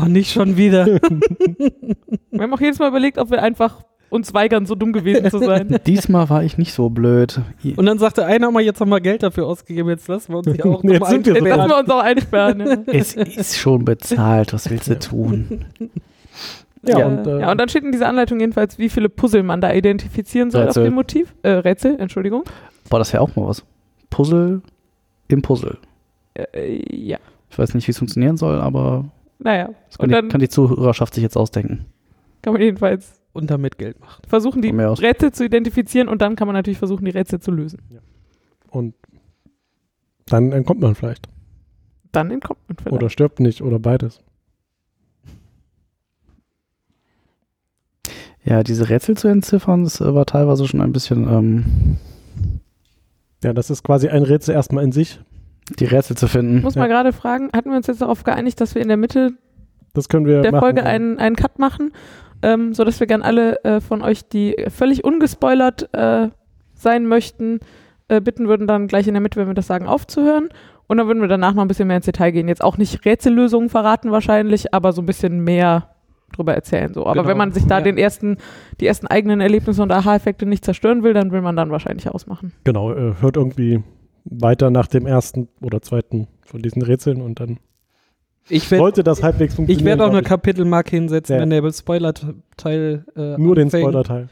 oh, 0.02 0.06
nicht 0.08 0.32
schon 0.32 0.58
wieder. 0.58 0.86
Wir 2.32 2.42
haben 2.42 2.54
auch 2.54 2.60
jedes 2.62 2.80
Mal 2.80 2.90
überlegt, 2.90 3.18
ob 3.18 3.32
wir 3.32 3.42
einfach 3.42 3.84
uns 4.10 4.34
weigern, 4.34 4.66
so 4.66 4.76
dumm 4.76 4.94
gewesen 4.94 5.30
zu 5.30 5.40
sein. 5.40 5.80
Diesmal 5.88 6.30
war 6.30 6.44
ich 6.44 6.58
nicht 6.58 6.74
so 6.74 6.90
blöd. 6.90 7.42
Und 7.76 7.86
dann 7.86 7.98
sagte 8.00 8.26
einer 8.26 8.52
mal, 8.52 8.62
jetzt 8.62 8.80
haben 8.80 8.90
wir 8.90 9.02
Geld 9.02 9.24
dafür 9.24 9.48
ausgegeben, 9.48 9.90
jetzt 9.90 10.08
lassen 10.08 10.32
wir 10.34 10.38
uns 10.38 10.52
hier 10.54 10.66
auch 10.66 10.84
Jetzt 10.84 11.10
sind 11.10 11.26
wir 11.26 11.36
so 11.40 11.46
lassen 11.46 11.70
wir 11.70 11.78
uns 11.80 11.90
auch 11.90 12.00
einsperren. 12.04 12.60
Ja. 12.60 12.78
es 12.94 13.14
ist 13.16 13.58
schon 13.58 13.84
bezahlt, 13.86 14.54
was 14.54 14.70
willst 14.70 14.90
du 14.90 15.00
tun? 15.00 15.66
Ja, 16.88 17.00
Ja, 17.00 17.06
und, 17.08 17.28
äh, 17.28 17.40
ja, 17.42 17.52
und 17.52 17.58
dann 17.60 17.70
steht 17.70 17.84
in 17.84 17.92
dieser 17.92 18.08
Anleitung 18.08 18.40
jedenfalls, 18.40 18.78
wie 18.78 18.90
viele 18.90 19.10
Puzzle 19.10 19.44
man 19.44 19.62
da 19.62 19.74
identifizieren 19.74 20.52
soll 20.52 20.64
Rätsel. 20.64 20.84
auf 20.84 20.88
dem 20.88 20.94
Motiv. 20.96 21.34
Äh, 21.44 21.50
Rätsel, 21.52 22.00
Entschuldigung. 22.00 22.44
Boah, 22.90 23.00
das 23.00 23.12
wäre 23.14 23.22
auch 23.24 23.36
mal 23.36 23.48
was. 23.48 23.64
Puzzle 24.10 24.62
im 25.28 25.42
Puzzle. 25.42 25.78
Äh, 26.36 26.82
ja, 26.96 27.18
Ich 27.50 27.58
weiß 27.58 27.74
nicht, 27.74 27.88
wie 27.88 27.92
es 27.92 27.98
funktionieren 27.98 28.38
soll, 28.38 28.60
aber 28.62 29.06
naja. 29.40 29.70
das 29.88 29.98
kann, 29.98 30.14
Und 30.14 30.24
die, 30.24 30.30
kann 30.30 30.40
die 30.42 30.50
Zuhörerschaft 30.50 31.14
sich 31.14 31.24
jetzt 31.24 31.38
ausdenken. 31.38 31.86
kann 32.42 32.54
man 32.54 32.62
jedenfalls 32.62 33.22
Und 33.34 33.50
damit 33.50 33.78
Geld 33.78 34.00
machen. 34.00 34.22
versuchen, 34.28 34.62
die. 34.62 34.70
Rätsel 34.70 35.32
zu 35.32 35.44
identifizieren 35.46 36.08
und 36.08 36.22
dann 36.22 36.36
kann 36.36 36.48
man 36.48 36.54
natürlich 36.56 36.78
versuchen, 36.78 37.06
die 37.06 37.12
Rätsel 37.12 37.40
zu 37.40 37.52
lösen. 37.52 37.80
und 38.70 38.94
dann 40.28 40.52
entkommt 40.52 40.82
man 40.82 40.96
vielleicht. 40.96 41.30
Dann 42.12 42.32
entkommt 42.32 42.60
man 42.68 42.78
vielleicht. 42.78 42.94
Oder 42.96 43.10
stirbt 43.10 43.40
nicht 43.40 43.62
oder 43.62 43.78
beides. 43.80 44.22
Ja, 48.46 48.62
diese 48.64 48.90
Rätsel 48.90 49.18
zu 49.18 49.28
entziffern, 49.28 49.84
das 49.84 50.00
äh, 50.02 50.14
war 50.14 50.26
teilweise 50.26 50.68
schon 50.68 50.80
ein 50.82 50.92
bisschen 50.92 51.28
ähm, 51.28 51.98
Ja, 53.44 53.54
das 53.54 53.70
ist 53.70 53.84
quasi 53.84 54.08
ein 54.08 54.24
Rätsel 54.24 54.54
erstmal 54.54 54.84
in 54.84 54.92
sich. 54.92 55.20
die 55.80 55.86
Rätsel 55.86 56.16
zu 56.16 56.28
finden. 56.28 56.58
Ich 56.60 56.64
muss 56.64 56.76
mal 56.76 56.88
gerade 56.88 57.12
fragen, 57.12 57.50
hatten 57.56 57.70
wir 57.72 57.78
uns 57.78 57.88
jetzt 57.88 58.02
darauf 58.02 58.24
geeinigt, 58.24 58.62
dass 58.62 58.76
wir 58.76 58.82
in 58.84 58.88
der 58.88 58.98
Mitte 58.98 59.32
Das 59.96 60.10
können 60.10 60.28
wir 60.28 60.42
der 60.44 60.52
machen. 60.52 60.62
Folge 60.62 60.84
einen, 60.84 61.18
einen 61.18 61.36
Cut 61.36 61.58
machen, 61.58 61.92
ähm, 62.44 62.76
sodass 62.76 63.00
wir 63.00 63.08
gern 63.08 63.24
alle 63.24 63.64
äh, 63.64 63.82
von 63.82 64.04
euch, 64.04 64.30
die 64.30 64.56
völlig 64.70 65.04
ungespoilert 65.04 65.90
äh, 65.94 66.30
sein 66.76 67.08
möchten, 67.08 67.60
äh, 68.10 68.22
bitten 68.22 68.48
würden, 68.48 68.68
dann 68.68 68.86
gleich 68.88 69.08
in 69.08 69.16
der 69.16 69.22
Mitte, 69.22 69.40
wenn 69.40 69.48
wir 69.48 69.56
das 69.56 69.66
sagen, 69.66 69.88
aufzuhören. 69.88 70.50
Und 70.86 70.98
dann 70.98 71.08
würden 71.08 71.22
wir 71.22 71.28
danach 71.28 71.56
noch 71.56 71.64
ein 71.64 71.68
bisschen 71.68 71.88
mehr 71.88 71.98
ins 71.98 72.06
Detail 72.06 72.30
gehen. 72.30 72.48
Jetzt 72.48 72.64
auch 72.64 72.78
nicht 72.78 73.06
Rätsellösungen 73.06 73.70
verraten 73.70 74.12
wahrscheinlich, 74.12 74.72
aber 74.72 74.94
so 74.94 75.02
ein 75.02 75.08
bisschen 75.08 75.40
mehr 75.44 75.95
drüber 76.34 76.54
erzählen. 76.56 76.94
So. 76.94 77.06
Aber 77.06 77.14
Genau. 77.16 77.28
wenn 77.28 77.38
man 77.38 77.52
sich 77.52 77.66
da 77.66 77.78
Ja. 77.80 77.84
den 77.84 77.98
ersten, 77.98 78.38
die 78.80 78.88
ersten 78.88 79.08
eigenen 79.08 79.42
Erlebnisse 79.42 79.82
und 79.82 79.92
Aha-Effekte 79.92 80.46
nicht 80.46 80.66
zerstören 80.66 81.04
will, 81.04 81.14
dann 81.14 81.32
will 81.32 81.42
man 81.42 81.56
dann 81.56 81.72
wahrscheinlich 81.72 82.10
ausmachen. 82.10 82.52
Genau, 82.64 82.92
äh, 82.94 83.14
hört 83.22 83.38
irgendwie 83.38 83.84
weiter 84.26 84.72
nach 84.72 84.88
dem 84.88 85.06
ersten 85.06 85.48
oder 85.62 85.82
zweiten 85.82 86.28
von 86.46 86.62
diesen 86.62 86.82
Rätseln 86.82 87.22
und 87.22 87.40
dann 87.40 87.58
Ich 88.50 88.70
werde 88.72 88.82
sollte 88.82 89.04
das 89.04 89.22
halbwegs 89.24 89.56
funktionieren. 89.56 89.80
ich 89.80 89.86
werd 89.86 90.02
auch 90.02 90.10
eine 90.12 90.22
glaub 90.22 90.30
Kapitelmarke 90.42 90.92
hinsetzen, 90.96 91.36
Ja. 91.36 91.42
wenn 91.42 91.50
der 91.52 91.72
Spoiler-Teil 91.72 93.06
äh, 93.16 93.38
Nur 93.38 93.56
den 93.56 93.66
anfängt. 93.66 93.84
Spoiler-Teil. 93.84 94.30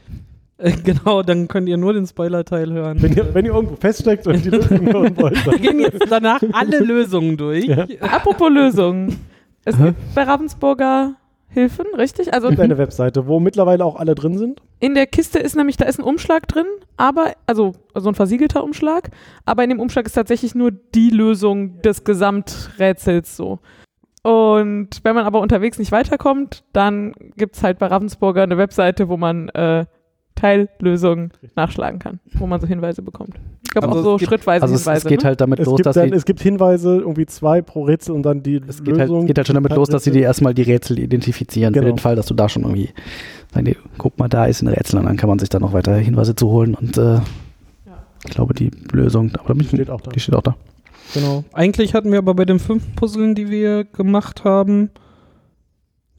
Äh, 0.58 0.72
genau, 0.84 1.22
dann 1.22 1.48
könnt 1.48 1.68
ihr 1.68 1.76
nur 1.76 1.92
den 1.92 2.06
Spoiler-Teil 2.06 2.72
hören. 2.72 3.02
Wenn 3.02 3.12
ihr, 3.14 3.34
wenn 3.34 3.44
ihr 3.44 3.54
irgendwo 3.54 3.76
feststeckt 3.76 4.26
und 4.26 4.44
die 4.44 4.50
Lösung 4.50 4.80
hören 4.92 5.16
wollt, 5.16 5.44
wir 5.46 5.58
gehen 5.58 5.80
jetzt 5.80 6.04
danach 6.10 6.40
alle 6.52 6.78
Lösungen 6.80 7.36
durch. 7.36 7.64
Ja. 7.66 7.86
Apropos 8.00 8.50
Lösungen. 8.50 9.18
Es 9.64 9.76
gibt 9.78 9.96
bei 10.14 10.22
Ravensburger 10.24 11.14
Hilfen, 11.54 11.86
richtig? 11.96 12.34
Also 12.34 12.48
gibt 12.48 12.60
eine 12.60 12.78
Webseite, 12.78 13.26
wo 13.28 13.38
mittlerweile 13.38 13.84
auch 13.84 13.96
alle 13.96 14.14
drin 14.14 14.36
sind. 14.36 14.60
In 14.80 14.94
der 14.94 15.06
Kiste 15.06 15.38
ist 15.38 15.54
nämlich, 15.56 15.76
da 15.76 15.84
ist 15.84 15.98
ein 15.98 16.04
Umschlag 16.04 16.48
drin, 16.48 16.66
aber, 16.96 17.32
also 17.46 17.72
so 17.94 18.08
ein 18.08 18.14
versiegelter 18.14 18.64
Umschlag, 18.64 19.10
aber 19.46 19.62
in 19.62 19.70
dem 19.70 19.80
Umschlag 19.80 20.04
ist 20.04 20.14
tatsächlich 20.14 20.56
nur 20.56 20.72
die 20.72 21.10
Lösung 21.10 21.80
des 21.82 22.02
Gesamträtsels 22.02 23.36
so. 23.36 23.60
Und 24.22 24.88
wenn 25.04 25.14
man 25.14 25.26
aber 25.26 25.40
unterwegs 25.40 25.78
nicht 25.78 25.92
weiterkommt, 25.92 26.64
dann 26.72 27.12
gibt 27.36 27.56
es 27.56 27.62
halt 27.62 27.78
bei 27.78 27.86
Ravensburger 27.86 28.42
eine 28.42 28.58
Webseite, 28.58 29.08
wo 29.08 29.16
man 29.16 29.48
äh, 29.50 29.84
Teillösungen 30.44 31.30
nachschlagen 31.56 31.98
kann, 31.98 32.20
wo 32.34 32.46
man 32.46 32.60
so 32.60 32.66
Hinweise 32.66 33.00
bekommt. 33.02 33.34
Ich 33.62 33.70
glaube 33.70 33.88
Also 33.88 34.00
auch 34.00 34.04
so 34.04 34.14
es 34.16 34.20
gibt- 34.20 34.30
schrittweise 34.30 34.62
Also 34.62 34.74
es, 34.74 34.82
Hinweise. 34.82 34.98
es 35.06 35.08
geht 35.10 35.22
ne? 35.22 35.28
halt 35.28 35.40
damit 35.40 35.58
Es 35.60 35.66
los, 35.66 35.76
gibt, 35.76 35.86
dass 35.86 35.94
dann, 35.94 36.10
sie, 36.10 36.14
es 36.16 36.24
gibt 36.26 36.40
Hinweise, 36.42 36.96
irgendwie 36.98 37.26
zwei 37.26 37.62
pro 37.62 37.84
Rätsel 37.84 38.14
und 38.14 38.22
dann 38.24 38.42
die 38.42 38.60
es 38.66 38.84
geht 38.84 38.98
halt, 38.98 39.08
Lösung. 39.08 39.26
geht 39.26 39.38
halt 39.38 39.46
schon 39.46 39.54
damit 39.54 39.72
los, 39.74 39.88
dass 39.88 40.04
sie 40.04 40.10
dir 40.10 40.22
erstmal 40.22 40.52
die 40.54 40.62
Rätsel 40.62 40.98
identifizieren, 40.98 41.72
für 41.72 41.80
Genau. 41.80 41.92
den 41.94 41.98
Fall, 41.98 42.14
dass 42.14 42.26
du 42.26 42.34
da 42.34 42.48
schon 42.48 42.62
irgendwie, 42.62 42.90
sagen 43.52 43.64
die, 43.64 43.76
guck 43.98 44.18
mal, 44.18 44.28
da 44.28 44.44
ist 44.46 44.60
ein 44.62 44.68
Rätsel 44.68 44.98
und 45.00 45.06
dann 45.06 45.16
kann 45.16 45.28
man 45.28 45.38
sich 45.38 45.48
dann 45.48 45.62
noch 45.62 45.72
weiter 45.72 45.94
Hinweise 45.96 46.36
zu 46.36 46.48
holen 46.48 46.74
und 46.74 46.98
äh, 46.98 47.20
ich 48.26 48.30
glaube, 48.30 48.52
die 48.54 48.70
Lösung, 48.92 49.32
aber 49.38 49.54
da 49.54 49.60
ich, 49.60 49.68
steht 49.68 49.90
auch 49.90 50.00
da. 50.02 50.10
die 50.10 50.20
steht 50.20 50.34
auch 50.34 50.42
da. 50.42 50.56
Genau. 51.14 51.44
Eigentlich 51.52 51.94
hatten 51.94 52.10
wir 52.12 52.18
aber 52.18 52.34
bei 52.34 52.44
den 52.44 52.58
fünf 52.58 52.94
Puzzeln, 52.96 53.34
die 53.34 53.50
wir 53.50 53.84
gemacht 53.84 54.44
haben, 54.44 54.90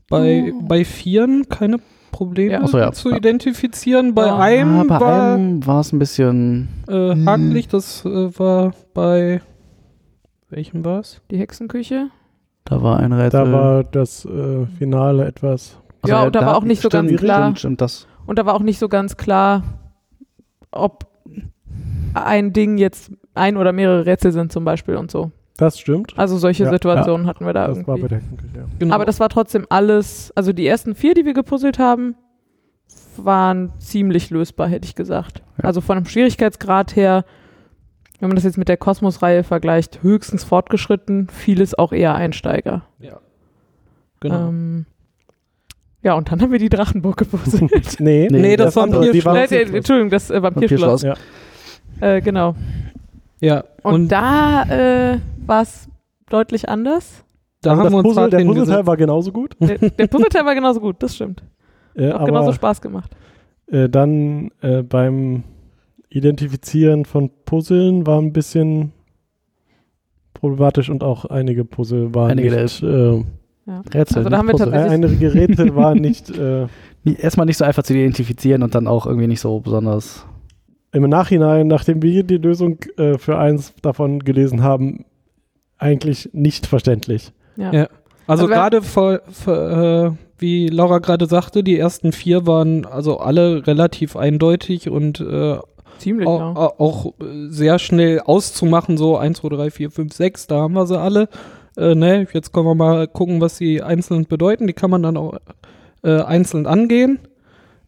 bei, 0.09 0.51
Oh. 0.53 0.61
bei 0.67 0.85
vieren 0.85 1.47
keine 1.49 1.77
Probleme 2.15 2.53
Ja. 2.53 2.67
So, 2.67 2.77
ja. 2.77 2.91
zu 2.93 3.13
identifizieren. 3.13 4.15
Bei 4.15 4.27
Ja. 4.27 4.37
einem 4.37 4.79
Ah, 4.79 4.83
bei 4.87 4.99
war 4.99 5.33
einem 5.33 5.65
war 5.67 5.81
es 5.81 5.91
ein 5.91 5.99
bisschen, 5.99 6.69
äh, 6.87 7.13
hakelig, 7.25 7.67
das 7.67 8.05
äh, 8.05 8.39
war 8.39 8.71
bei 8.93 9.41
welchem 10.49 10.85
war 10.85 10.99
es? 11.01 11.21
Die 11.29 11.37
Hexenküche. 11.37 12.07
da 12.63 12.81
war 12.81 12.99
ein 12.99 13.11
Rätsel. 13.11 13.45
Da 13.45 13.51
war 13.51 13.83
das 13.83 14.23
äh, 14.25 14.65
Finale 14.77 15.25
etwas. 15.25 15.77
Also, 16.01 16.15
Ja, 16.15 16.23
und 16.23 16.35
da 16.35 16.45
war 16.45 16.55
auch 16.55 16.63
nicht 16.63 16.81
so 16.81 16.89
ganz 16.89 17.11
klar. 17.17 17.41
Stimmt, 17.47 17.59
stimmt, 17.59 17.81
das. 17.81 18.07
Und 18.25 18.39
da 18.39 18.45
war 18.45 18.53
auch 18.55 18.61
nicht 18.63 18.79
so 18.79 18.87
ganz 18.87 19.17
klar, 19.17 19.63
ob 20.71 21.05
ein 22.13 22.53
Ding 22.53 22.77
jetzt 22.77 23.11
ein 23.33 23.57
oder 23.57 23.73
mehrere 23.73 24.05
Rätsel 24.05 24.31
sind 24.31 24.51
zum 24.51 24.63
Beispiel 24.63 24.95
und 24.95 25.11
so. 25.11 25.31
Das 25.57 25.79
stimmt. 25.79 26.13
Also 26.17 26.37
solche 26.37 26.65
Ja, 26.65 26.69
Situationen 26.71 27.27
hatten 27.27 27.45
wir 27.45 27.53
da 27.53 27.67
Das 27.67 27.77
war 27.77 27.83
bei 27.85 27.91
irgendwie. 27.93 28.07
der 28.09 28.17
Hexenküche, 28.19 28.57
ja. 28.57 28.65
Genau. 28.79 28.93
Aber 28.95 29.05
das 29.05 29.19
war 29.19 29.29
trotzdem 29.29 29.65
alles, 29.69 30.31
also 30.35 30.51
die 30.51 30.67
ersten 30.67 30.95
vier, 30.95 31.13
die 31.13 31.25
wir 31.25 31.33
gepuzzelt 31.33 31.79
haben, 31.79 32.15
waren 33.17 33.71
ziemlich 33.79 34.29
lösbar, 34.29 34.67
hätte 34.67 34.85
ich 34.85 34.95
gesagt. 34.95 35.41
Ja. 35.57 35.63
Also 35.65 35.79
von 35.81 35.95
dem 35.97 36.05
Schwierigkeitsgrad 36.05 36.95
her, 36.97 37.23
wenn 38.19 38.27
man 38.29 38.35
das 38.35 38.43
jetzt 38.43 38.57
mit 38.57 38.67
der 38.67 38.77
Kosmos-Reihe 38.77 39.43
vergleicht, 39.43 40.03
höchstens 40.03 40.43
fortgeschritten, 40.43 41.29
vieles 41.29 41.77
auch 41.77 41.93
eher 41.93 42.15
Einsteiger. 42.15 42.83
genau. 44.19 44.49
Ähm, 44.49 44.85
ja, 46.01 46.13
und 46.13 46.31
dann 46.31 46.39
haben 46.41 46.51
wir 46.51 46.59
die 46.59 46.69
Drachenburg 46.69 47.17
gepuzzelt. 47.17 47.71
Nee, 47.99 48.27
Nee, 48.29 48.57
das 48.57 48.75
war 48.75 48.83
ein 48.83 48.93
andere, 48.93 49.11
die 49.11 49.23
war 49.25 49.37
äh, 49.37 49.45
äh, 49.45 49.77
Entschuldigung, 49.77 50.09
das 50.11 50.29
äh, 50.29 50.41
Vampirschloss. 50.41 51.03
Vampirschloss. 51.03 51.19
Ja. 52.01 52.15
Äh, 52.15 52.21
genau. 52.21 52.55
Ja, 53.45 53.63
Und, 53.83 53.93
und, 53.93 54.07
da 54.11 54.63
äh, 55.13 55.19
war 55.45 55.61
es 55.61 55.87
deutlich 56.29 56.67
anders. 56.69 57.23
da 57.61 57.71
Also 57.71 57.79
haben 57.81 57.85
das 57.85 57.93
wir 57.93 57.97
uns 57.99 58.07
Puzzle, 58.15 58.29
der 58.29 58.45
Puzzleteil 58.45 58.87
war 58.87 58.97
genauso 58.97 59.31
gut. 59.31 59.55
Der, 59.59 59.77
der 59.77 60.07
Puzzleteil 60.07 60.45
war 60.45 60.55
genauso 60.55 60.79
gut, 60.79 60.95
das 60.99 61.15
stimmt. 61.15 61.43
Äh, 61.95 62.11
Hat 62.11 62.25
genauso 62.25 62.51
Spaß 62.53 62.81
gemacht. 62.81 63.11
äh, 63.67 63.87
dann 63.89 64.51
äh, 64.61 64.81
beim 64.83 65.43
Identifizieren 66.09 67.05
von 67.05 67.29
Puzzeln 67.45 68.05
war 68.07 68.19
ein 68.21 68.31
bisschen 68.33 68.91
problematisch 70.33 70.89
und 70.89 71.03
auch 71.03 71.25
einige 71.25 71.65
Puzzle 71.65 72.13
waren 72.13 72.31
Einige 72.31 72.51
nicht, 72.61 72.83
äh, 72.83 73.17
Ja. 73.67 73.81
Rätsel. 73.93 74.17
Also 74.19 74.29
da 74.29 74.37
haben 74.37 74.47
wir 74.47 74.53
nicht 74.53 74.61
Puzzle. 74.63 74.71
tatsächlich- 74.71 75.05
einige 75.05 75.33
Rätsel 75.33 75.75
waren 75.75 75.97
nicht 76.01 76.29
äh, 76.37 76.67
Nie- 77.03 77.15
Erstmal 77.17 77.45
nicht 77.45 77.57
so 77.57 77.65
einfach 77.65 77.83
zu 77.83 77.93
identifizieren 77.93 78.63
und 78.63 78.73
dann 78.75 78.87
auch 78.87 79.05
irgendwie 79.05 79.27
nicht 79.27 79.39
so 79.39 79.59
besonders. 79.59 80.25
Im 81.03 81.09
Nachhinein, 81.09 81.67
nachdem 81.67 82.01
wir 82.01 82.23
die 82.23 82.37
Lösung 82.37 82.77
äh, 82.97 83.17
für 83.17 83.37
eins 83.37 83.73
davon 83.81 84.19
gelesen 84.19 84.63
haben, 84.63 85.05
eigentlich 85.77 86.29
nicht 86.33 86.65
verständlich. 86.67 87.31
Ja. 87.57 87.71
Ja. 87.73 87.87
Also, 88.27 88.43
Also 88.43 88.47
gerade 88.47 88.81
vor, 88.81 89.19
vor, 89.29 89.55
äh, 89.55 90.11
wie 90.37 90.67
Laura 90.67 90.99
gerade 90.99 91.25
sagte, 91.27 91.63
die 91.63 91.77
ersten 91.77 92.11
vier 92.11 92.47
waren 92.47 92.85
also 92.85 93.19
alle 93.19 93.65
relativ 93.67 94.15
eindeutig 94.15 94.89
und 94.89 95.19
äh, 95.19 95.57
Ziemlich, 95.99 96.27
auch, 96.27 96.39
ja. 96.39 96.53
au- 96.55 96.73
auch 96.79 97.05
äh, 97.21 97.47
sehr 97.49 97.77
schnell 97.79 98.19
auszumachen, 98.21 98.97
so 98.97 99.17
1, 99.17 99.37
2, 99.39 99.49
3, 99.49 99.71
4, 99.71 99.91
5, 99.91 100.13
6, 100.13 100.47
da 100.47 100.55
haben 100.61 100.73
wir 100.73 100.85
sie 100.87 100.99
alle. 100.99 101.29
Äh, 101.77 101.93
ne, 101.95 102.25
jetzt 102.33 102.51
können 102.53 102.65
wir 102.65 102.75
mal 102.75 103.07
gucken, 103.07 103.41
was 103.41 103.57
sie 103.57 103.81
einzeln 103.81 104.25
bedeuten. 104.25 104.65
Die 104.67 104.73
kann 104.73 104.89
man 104.89 105.03
dann 105.03 105.17
auch 105.17 105.35
äh, 106.03 106.21
einzeln 106.21 106.65
angehen. 106.67 107.19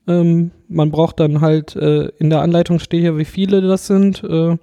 Ähm, 0.08 0.52
man 0.70 0.90
braucht 0.92 1.20
dann 1.20 1.42
halt, 1.42 1.76
äh, 1.76 2.08
in 2.18 2.30
der 2.30 2.42
Anleitung 2.42 2.80
steht 2.80 3.04
ja, 3.04 3.18
wie 3.18 3.26
viele 3.26 3.62
das 3.62 3.88
sind. 3.88 4.24
Äh, 4.24 4.58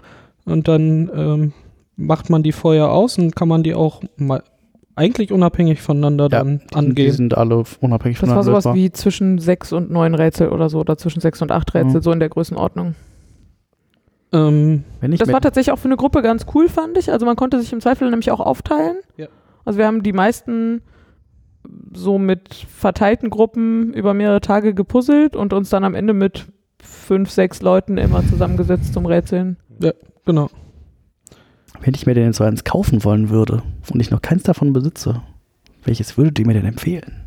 und 0.46 0.68
dann 0.68 1.10
ähm, 1.14 1.52
macht 1.96 2.30
man 2.30 2.42
die 2.42 2.52
vorher 2.52 2.90
aus 2.90 3.18
und 3.18 3.36
kann 3.36 3.48
man 3.48 3.62
die 3.62 3.74
auch 3.74 4.02
mal 4.16 4.42
eigentlich 4.96 5.32
unabhängig 5.32 5.82
voneinander 5.82 6.28
dann 6.28 6.58
die, 6.60 6.66
die 6.68 6.74
angehen. 6.74 7.12
sind 7.12 7.36
alle 7.36 7.64
unabhängig 7.80 8.18
Das 8.20 8.28
war 8.30 8.36
voneinander 8.36 8.42
sowas 8.44 8.64
lösbar. 8.64 8.74
wie 8.76 8.92
zwischen 8.92 9.38
sechs 9.38 9.72
und 9.72 9.90
neun 9.90 10.14
Rätsel 10.14 10.48
oder 10.50 10.68
so, 10.68 10.78
oder 10.80 10.96
zwischen 10.96 11.20
sechs 11.20 11.42
und 11.42 11.50
acht 11.50 11.74
Rätsel, 11.74 11.96
Mhm. 11.96 12.02
so 12.02 12.12
in 12.12 12.20
der 12.20 12.28
Größenordnung. 12.28 12.94
Ähm, 14.32 14.84
Wenn 15.00 15.12
ich 15.12 15.20
Das 15.20 15.32
war 15.32 15.40
tatsächlich 15.40 15.72
auch 15.72 15.78
für 15.78 15.88
eine 15.88 15.96
Gruppe 15.96 16.22
ganz 16.22 16.46
cool, 16.54 16.68
fand 16.68 16.96
ich. 16.98 17.10
Also 17.12 17.26
man 17.26 17.36
konnte 17.36 17.60
sich 17.60 17.72
im 17.72 17.80
Zweifel 17.80 18.08
nämlich 18.10 18.30
auch 18.30 18.40
aufteilen. 18.40 18.96
Ja. 19.16 19.26
Also 19.64 19.78
wir 19.78 19.86
haben 19.86 20.02
die 20.02 20.12
meisten 20.12 20.82
so 21.96 22.18
mit 22.18 22.54
verteilten 22.54 23.30
Gruppen 23.30 23.92
über 23.94 24.14
mehrere 24.14 24.40
Tage 24.40 24.74
gepuzzelt 24.74 25.36
und 25.36 25.52
uns 25.52 25.70
dann 25.70 25.84
am 25.84 25.94
Ende 25.94 26.14
mit 26.14 26.46
fünf, 26.80 27.30
sechs 27.30 27.62
Leuten 27.62 27.98
immer 27.98 28.26
zusammengesetzt 28.26 28.92
zum 28.92 29.06
Rätseln. 29.06 29.56
genau. 30.24 30.50
wenn 31.80 31.94
ich 31.94 32.06
mir 32.06 32.14
den 32.14 32.32
so 32.32 32.44
eins 32.44 32.64
kaufen 32.64 33.04
wollen 33.04 33.30
würde 33.30 33.62
und 33.92 34.00
ich 34.00 34.10
noch 34.10 34.22
keins 34.22 34.42
davon 34.42 34.72
besitze, 34.72 35.22
welches 35.84 36.16
würdet 36.16 36.38
ihr 36.38 36.46
mir 36.46 36.54
denn 36.54 36.66
empfehlen? 36.66 37.24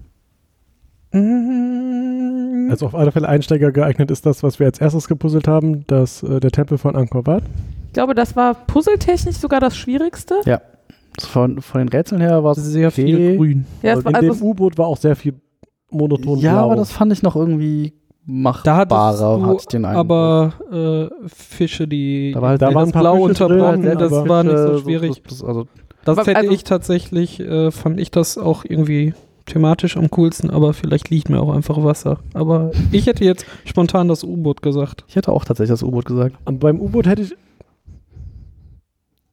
Mhm. 1.12 2.67
Also 2.69 2.86
auf 2.86 2.95
alle 2.95 3.12
Fälle 3.12 3.29
Einsteiger 3.29 3.71
geeignet 3.71 4.12
ist 4.12 4.25
das, 4.25 4.43
was 4.43 4.59
wir 4.59 4.67
als 4.67 4.79
erstes 4.79 5.07
gepuzzelt 5.07 5.47
haben, 5.47 5.86
das, 5.88 6.24
äh, 6.24 6.39
der 6.39 6.51
Tempel 6.51 6.77
von 6.77 6.95
Angkor 6.95 7.25
Wat. 7.25 7.43
Ich 7.88 7.93
glaube, 7.93 8.13
das 8.13 8.36
war 8.36 8.53
puzzletechnisch 8.53 9.38
sogar 9.38 9.59
das 9.59 9.77
Schwierigste. 9.77 10.36
So 10.43 10.76
Von, 11.19 11.62
von 11.62 11.79
den 11.79 11.89
Rätseln 11.89 12.21
her 12.21 12.43
war 12.43 12.51
es 12.51 12.63
sehr 12.63 12.91
viel 12.91 13.38
grün. 13.38 13.65
Ja, 13.81 13.93
es 13.93 14.00
In 14.00 14.05
war, 14.05 14.13
dem 14.21 14.29
also, 14.31 14.45
U-Boot 14.45 14.77
war 14.77 14.88
auch 14.88 14.97
sehr 14.97 15.15
viel 15.15 15.33
monoton 15.89 16.39
Ja, 16.39 16.53
blau. 16.53 16.65
aber 16.65 16.75
das 16.75 16.91
fand 16.91 17.12
ich 17.13 17.24
noch 17.24 17.36
irgendwie 17.36 17.93
Da 18.25 18.31
machbarer, 18.33 19.38
du 19.39 19.45
hatte 19.45 19.57
ich 19.62 19.65
den 19.67 19.86
Eindruck. 19.86 20.00
aber 20.00 20.53
äh, 20.71 21.27
Fische, 21.27 21.88
die 21.88 22.31
Da 22.33 22.41
war 22.41 22.50
halt 22.50 22.62
Da 22.62 22.74
waren 22.74 22.91
Blau 22.91 23.24
unterbrochen, 23.24 23.83
drin, 23.83 23.97
das 23.97 24.12
war 24.12 24.43
nicht 24.43 24.57
so 24.57 24.77
schwierig. 24.79 25.21
das- 25.24 25.39
das- 25.39 25.43
Also, 25.47 25.67
Das 26.05 26.17
hätte 26.19 26.36
also- 26.38 26.51
ich 26.51 26.63
tatsächlich, 26.63 27.39
äh, 27.39 27.71
fand 27.71 28.00
ich 28.00 28.12
das 28.12 28.38
auch 28.38 28.63
irgendwie 28.63 29.13
thematisch 29.45 29.95
am 29.97 30.09
coolsten, 30.12 30.50
aber 30.50 30.74
vielleicht 30.74 31.09
liegt 31.09 31.29
mir 31.29 31.39
auch 31.41 31.53
einfach 31.53 31.81
Wasser. 31.83 32.19
Aber 32.33 32.71
ich 32.91 33.07
hätte 33.07 33.24
jetzt 33.24 33.45
spontan 33.65 34.07
das 34.09 34.24
U-Boot 34.25 34.62
gesagt. 34.62 35.05
ich 35.07 35.15
hätte 35.15 35.31
auch 35.31 35.45
tatsächlich 35.45 35.71
das 35.71 35.83
U-Boot 35.83 36.05
gesagt. 36.05 36.36
Und 36.45 36.59
beim 36.59 36.79
U-Boot 36.81 37.07
hätte 37.07 37.21
ich. 37.24 37.36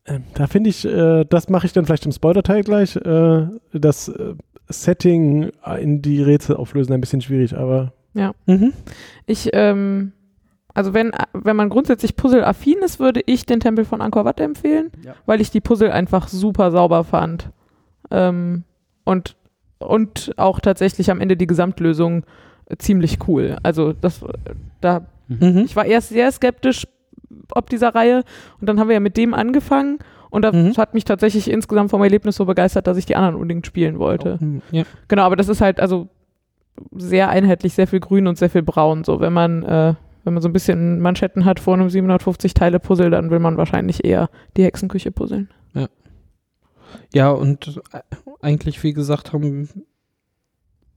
Ähm, 0.07 0.25
da 0.35 0.47
finde 0.47 0.71
ich, 0.71 0.85
äh, 0.85 1.25
das 1.25 1.49
mache 1.49 1.67
ich 1.67 1.73
dann 1.73 1.87
vielleicht 1.87 2.05
im 2.07 2.13
Spoiler-Teil 2.13 2.63
gleich, 2.63 2.97
äh, 2.97 3.47
das 3.73 4.09
äh, 4.09 4.35
Setting 4.69 5.51
in 5.81 6.03
die 6.03 6.23
Rätsel 6.23 6.57
auflösen 6.57 6.93
ein 6.93 7.01
bisschen 7.01 7.21
schwierig, 7.21 7.57
aber 7.57 7.93
Mhm. 8.47 8.73
ich, 9.27 9.51
ähm, 9.55 10.13
also 10.73 10.95
wenn, 10.95 11.11
wenn 11.33 11.57
man 11.57 11.69
grundsätzlich 11.69 12.15
Puzzle-affin 12.17 12.79
ist, 12.85 13.01
würde 13.01 13.21
ich 13.27 13.45
den 13.45 13.61
Tempel 13.61 13.85
von 13.85 14.01
Angkor 14.01 14.25
Wat 14.25 14.41
empfehlen, 14.41 14.91
Ja. 15.05 15.15
weil 15.27 15.41
ich 15.41 15.51
die 15.51 15.61
Puzzle 15.61 15.91
einfach 15.91 16.29
super 16.29 16.71
sauber 16.71 17.03
fand. 17.05 17.51
Ähm, 18.11 18.63
und, 19.05 19.37
und 19.79 20.33
auch 20.37 20.61
tatsächlich 20.61 21.11
am 21.11 21.21
Ende 21.21 21.37
die 21.37 21.47
Gesamtlösung 21.49 22.25
äh, 22.67 22.77
ziemlich 22.77 23.19
cool. 23.27 23.57
Also 23.63 23.93
das, 23.93 24.23
äh, 24.23 24.29
da 24.81 25.07
Mhm. 25.27 25.63
Ich 25.65 25.75
war 25.75 25.87
erst 25.87 26.11
sehr 26.11 26.31
skeptisch 26.31 26.87
ob 27.55 27.71
dieser 27.71 27.95
Reihe 27.95 28.23
und 28.61 28.69
dann 28.69 28.79
haben 28.81 28.89
wir 28.89 28.95
ja 28.95 29.01
mit 29.01 29.17
dem 29.17 29.35
angefangen 29.35 29.99
und 30.31 30.43
das 30.43 30.55
Mhm. 30.55 30.77
hat 30.77 30.95
mich 30.95 31.05
tatsächlich 31.05 31.51
insgesamt 31.51 31.91
vom 31.91 32.03
Erlebnis 32.03 32.37
so 32.37 32.45
begeistert, 32.45 32.87
dass 32.87 32.97
ich 32.97 33.07
die 33.07 33.17
anderen 33.17 33.35
unbedingt 33.37 33.67
spielen 33.67 33.99
wollte. 33.99 34.39
Mhm. 34.41 34.63
Ja. 34.73 34.83
Genau, 35.09 35.23
aber 35.23 35.37
das 35.37 35.49
ist 35.49 35.61
halt 35.61 35.79
also 35.81 36.09
sehr 36.97 37.29
einheitlich, 37.29 37.73
sehr 37.75 37.87
viel 37.87 38.01
grün 38.01 38.27
und 38.27 38.37
sehr 38.37 38.51
viel 38.51 38.63
braun. 38.63 39.05
So, 39.05 39.21
wenn 39.21 39.33
man, 39.33 39.63
äh, 39.63 39.95
wenn 40.25 40.35
man 40.35 40.43
so 40.43 40.49
ein 40.49 40.53
bisschen 40.53 41.01
Manschetten 41.01 41.45
hat 41.45 41.61
vor 41.61 41.75
einem 41.75 41.89
750 41.89 42.53
Teile 42.55 42.81
Puzzle, 42.81 43.11
dann 43.11 43.31
will 43.31 43.39
man 43.39 43.57
wahrscheinlich 43.57 44.05
eher 44.05 44.29
die 44.57 44.65
Hexenküche 44.65 45.13
puzzeln. 45.13 45.51
ja, 47.13 47.31
und 47.31 47.81
äh, 47.93 48.01
eigentlich, 48.43 48.83
wie 48.83 48.93
gesagt, 48.93 49.33
haben, 49.33 49.69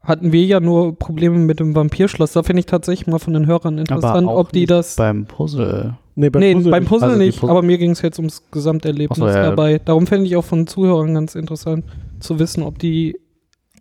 hatten 0.03 0.31
wir 0.31 0.45
ja 0.45 0.59
nur 0.59 0.97
Probleme 0.97 1.37
mit 1.37 1.59
dem 1.59 1.75
Vampirschloss. 1.75 2.33
Da 2.33 2.43
finde 2.43 2.61
ich 2.61 2.65
tatsächlich 2.65 3.07
mal 3.07 3.19
von 3.19 3.33
den 3.33 3.45
Hörern 3.45 3.77
interessant, 3.77 4.27
auch 4.27 4.37
ob 4.37 4.51
die 4.51 4.61
nicht 4.61 4.71
das. 4.71 4.95
beim 4.95 5.25
Puzzle. 5.25 5.95
Nee, 6.17 6.29
beim 6.29 6.41
nee, 6.41 6.53
Puzzle 6.55 6.71
beim 6.71 6.83
nicht. 6.83 6.89
Puzzle 6.89 7.07
Also 7.09 7.19
nicht, 7.19 7.39
Puzzle- 7.39 7.51
aber 7.51 7.61
mir 7.61 7.77
ging 7.77 7.91
es 7.91 8.01
jetzt 8.01 8.19
ums 8.19 8.43
Gesamterlebnis 8.51 9.17
so, 9.17 9.27
ja, 9.27 9.35
ja. 9.35 9.49
dabei. 9.49 9.79
Darum 9.83 10.07
fände 10.07 10.25
ich 10.25 10.35
auch 10.35 10.43
von 10.43 10.67
Zuhörern 10.67 11.13
ganz 11.13 11.35
interessant 11.35 11.85
zu 12.19 12.39
wissen, 12.39 12.63
ob 12.63 12.79
die 12.79 13.17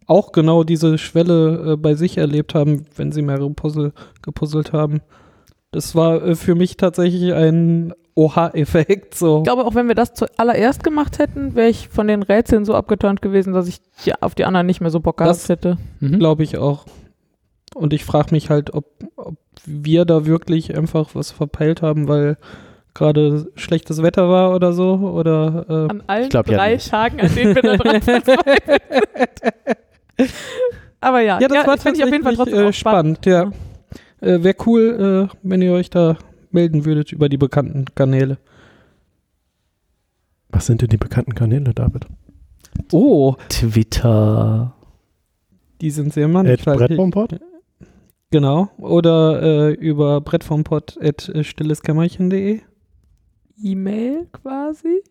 auch 0.06 0.30
genau 0.30 0.62
diese 0.62 0.98
Schwelle 0.98 1.72
äh, 1.72 1.76
bei 1.76 1.94
sich 1.94 2.18
erlebt 2.18 2.54
haben, 2.54 2.86
wenn 2.94 3.10
sie 3.10 3.22
mehrere 3.22 3.50
Puzzle 3.50 3.92
gepuzzelt 4.22 4.72
haben. 4.72 5.00
Das 5.72 5.96
war 5.96 6.22
äh, 6.22 6.34
für 6.36 6.54
mich 6.54 6.76
tatsächlich 6.76 7.34
ein 7.34 7.92
Oha-Effekt. 8.14 9.14
So. 9.14 9.38
Ich 9.38 9.44
glaube, 9.44 9.64
auch 9.64 9.74
wenn 9.74 9.88
wir 9.88 9.94
das 9.94 10.14
zuallererst 10.14 10.84
gemacht 10.84 11.18
hätten, 11.18 11.54
wäre 11.54 11.68
ich 11.68 11.88
von 11.88 12.06
den 12.06 12.22
Rätseln 12.22 12.64
so 12.64 12.74
abgeturnt 12.74 13.20
gewesen, 13.20 13.52
dass 13.52 13.68
ich 13.68 13.80
die, 14.04 14.14
auf 14.22 14.34
die 14.34 14.44
anderen 14.44 14.66
nicht 14.66 14.80
mehr 14.80 14.90
so 14.90 15.00
Bock 15.00 15.18
gehabt 15.18 15.48
hätte. 15.48 15.76
Glaube 16.00 16.42
ich 16.44 16.56
auch. 16.56 16.86
Und 17.74 17.92
ich 17.92 18.04
frage 18.06 18.28
mich 18.30 18.48
halt, 18.48 18.72
ob, 18.72 18.86
ob 19.16 19.36
wir 19.64 20.04
da 20.04 20.26
wirklich 20.26 20.76
einfach 20.76 21.14
was 21.14 21.30
verpeilt 21.30 21.82
haben, 21.82 22.08
weil 22.08 22.36
gerade 22.94 23.50
schlechtes 23.56 24.02
Wetter 24.02 24.28
war 24.28 24.54
oder 24.54 24.72
so 24.72 24.94
oder 24.94 25.66
äh, 25.68 25.90
An 25.90 26.02
allen 26.06 26.24
Ich 26.24 26.30
glaub 26.30 26.48
ja 26.48 26.56
drei 26.56 26.74
nicht. 26.74 26.88
Tagen, 26.90 27.20
an 27.20 27.34
denen 27.34 27.54
wir 27.54 27.62
da 27.62 27.76
dran 27.76 28.00
sind. 28.02 28.24
Aber 31.00 31.20
ja, 31.20 31.38
ja, 31.40 31.48
das 31.48 31.66
war 31.66 31.78
finde 31.78 31.98
ich 31.98 32.04
auf 32.04 32.10
jeden 32.10 32.24
Fall 32.24 32.36
tatsächlich, 32.36 32.36
trotzdem 32.36 32.64
äh, 32.64 32.68
auch 32.68 32.72
spannend. 32.72 33.18
spannend, 33.24 33.52
ja. 34.22 34.28
Äh, 34.28 34.42
Wäre 34.42 34.56
cool, 34.66 35.28
äh, 35.30 35.36
wenn 35.42 35.62
ihr 35.62 35.72
euch 35.72 35.90
da 35.90 36.16
melden 36.50 36.84
würdet 36.84 37.12
über 37.12 37.28
die 37.28 37.36
bekannten 37.36 37.84
Kanäle. 37.94 38.38
Was 40.48 40.66
sind 40.66 40.80
denn 40.80 40.88
die 40.88 40.96
bekannten 40.96 41.34
Kanäle, 41.34 41.74
David? 41.74 42.06
Oh, 42.92 43.34
Twitter. 43.50 44.74
die 45.80 45.90
sind 45.90 46.14
sehr 46.14 46.28
mannigfaltig. 46.28 46.88
Brettbombpot? 46.88 47.38
Genau. 48.30 48.68
Oder 48.78 49.42
äh, 49.42 49.72
über 49.74 50.20
brettvompod 50.20 50.98
at 51.00 51.28
äh, 51.28 51.44
stilleskämmerchen.de. 51.44 52.60
E-Mail 53.62 54.26
quasi. 54.32 55.02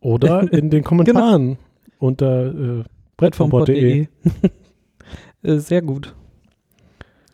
Oder 0.00 0.52
in 0.52 0.70
den 0.70 0.84
Kommentaren 0.84 1.58
unter 1.98 2.80
äh, 2.80 2.84
brettbombpot.de. 3.16 4.06
äh, 5.42 5.56
sehr 5.58 5.82
gut. 5.82 6.14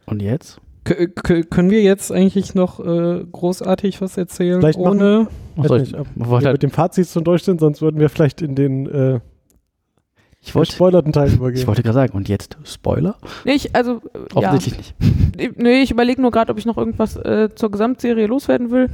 Und 0.07 0.23
jetzt? 0.23 0.61
K 0.85 1.07
k- 1.07 1.43
können 1.45 1.71
wir 1.71 1.83
jetzt 1.83 2.13
eigentlich 2.13 2.55
noch 2.55 2.79
äh, 2.79 3.25
großartig 3.33 4.01
was 4.03 4.19
erzählen, 4.19 4.61
Vielleicht 4.61 4.79
machen- 4.79 5.01
ohne 5.01 5.29
Weiß 5.57 5.65
Achso, 5.65 5.79
nicht, 5.79 5.93
ich, 5.95 5.99
ob 5.99 6.43
wir 6.43 6.53
mit 6.53 6.63
dem 6.63 6.71
Fazit 6.71 7.09
schon 7.09 7.25
durch 7.25 7.43
sind, 7.45 7.61
sonst 7.61 7.81
würden 7.81 7.99
wir 8.01 8.11
vielleicht 8.11 8.43
in 8.43 8.55
den 8.55 8.87
äh, 8.87 9.21
ich 10.45 10.55
wollte, 10.55 10.71
gespoilerten 10.73 11.13
Teil 11.13 11.33
übergehen. 11.33 11.61
ich 11.61 11.67
wollte 11.67 11.83
gerade 11.83 11.95
sagen, 11.95 12.13
und 12.17 12.29
jetzt 12.29 12.57
Spoiler? 12.65 13.17
Nee, 13.45 13.53
ich, 13.55 13.75
also, 13.75 14.03
äh, 14.13 14.41
ja. 14.41 14.49
Offensichtlich 14.51 14.77
nicht. 14.77 14.95
Ich- 15.37 15.57
Nee, 15.57 15.83
ich 15.83 15.91
überlege 15.91 16.21
nur 16.23 16.31
gerade, 16.31 16.53
ob 16.53 16.59
ich 16.59 16.67
noch 16.67 16.77
irgendwas 16.79 17.17
äh, 17.17 17.49
zur 17.55 17.71
Gesamtserie 17.71 18.27
loswerden 18.27 18.71
will. 18.71 18.89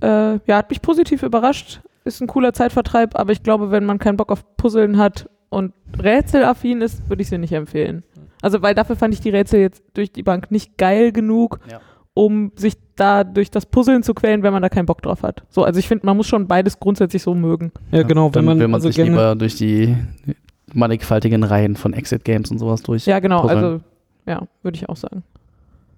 Äh, 0.00 0.38
ja, 0.46 0.56
hat 0.56 0.70
mich 0.70 0.82
positiv 0.82 1.22
überrascht. 1.22 1.80
Ist 2.04 2.20
ein 2.20 2.26
cooler 2.26 2.52
Zeitvertreib, 2.52 3.18
aber 3.18 3.32
ich 3.32 3.42
glaube, 3.42 3.70
wenn 3.70 3.84
man 3.84 3.98
keinen 3.98 4.16
Bock 4.16 4.30
auf 4.32 4.44
Puzzeln 4.56 4.98
hat 4.98 5.28
und 5.48 5.72
rätselaffin 6.00 6.82
ist, 6.82 7.08
würde 7.08 7.22
ich 7.22 7.28
sie 7.28 7.38
nicht 7.38 7.52
empfehlen. 7.52 8.02
Also, 8.42 8.60
weil 8.62 8.74
dafür 8.74 8.96
fand 8.96 9.14
ich 9.14 9.20
die 9.20 9.30
Rätsel 9.30 9.60
jetzt 9.60 9.82
durch 9.94 10.10
die 10.12 10.22
Bank 10.24 10.50
nicht 10.50 10.76
geil 10.76 11.12
genug, 11.12 11.60
Ja. 11.70 11.80
um 12.14 12.50
sich 12.56 12.74
da 12.96 13.22
durch 13.24 13.50
das 13.50 13.66
Puzzeln 13.66 14.02
zu 14.02 14.14
quälen, 14.14 14.42
wenn 14.42 14.52
man 14.52 14.62
da 14.62 14.68
keinen 14.68 14.86
Bock 14.86 15.00
drauf 15.02 15.22
hat. 15.22 15.44
So, 15.48 15.62
also 15.64 15.78
ich 15.78 15.86
finde, 15.88 16.04
man 16.06 16.16
muss 16.16 16.26
schon 16.26 16.46
beides 16.48 16.78
grundsätzlich 16.80 17.22
so 17.22 17.34
mögen. 17.34 17.70
ja 17.92 18.02
genau, 18.02 18.26
wenn 18.26 18.32
Dann 18.32 18.44
man, 18.46 18.58
will 18.58 18.68
man 18.68 18.74
also 18.74 18.88
sich 18.88 18.96
gerne, 18.96 19.10
lieber 19.12 19.34
durch 19.36 19.54
die 19.56 19.96
mannigfaltigen 20.74 21.44
Reihen 21.44 21.76
von 21.76 21.92
Exit-Games 21.92 22.50
und 22.50 22.58
sowas 22.58 22.82
durch. 22.82 23.06
Ja, 23.06 23.20
genau, 23.20 23.42
Puzzeln. 23.42 23.64
also 23.64 23.80
ja, 24.26 24.42
würde 24.62 24.76
ich 24.76 24.88
auch 24.88 24.96
sagen. 24.96 25.22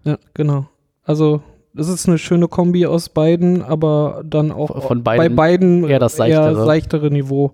ja 0.05 0.19
genau. 0.35 0.67
Also 1.05 1.43
das 1.75 1.89
ist 1.89 2.09
eine 2.09 2.19
schöne 2.19 2.49
Kombi 2.49 2.87
aus 2.87 3.09
beiden, 3.09 3.63
aber 3.63 4.23
dann 4.25 4.53
auch 4.53 4.87
Von 4.87 5.03
bei 5.03 5.17
beiden 5.17 5.37
beiden 5.37 5.85
eher 5.85 5.99
das 5.99 6.19
eher 6.19 6.43
seichtere. 6.43 6.65
seichtere 6.65 7.11
Niveau. 7.11 7.53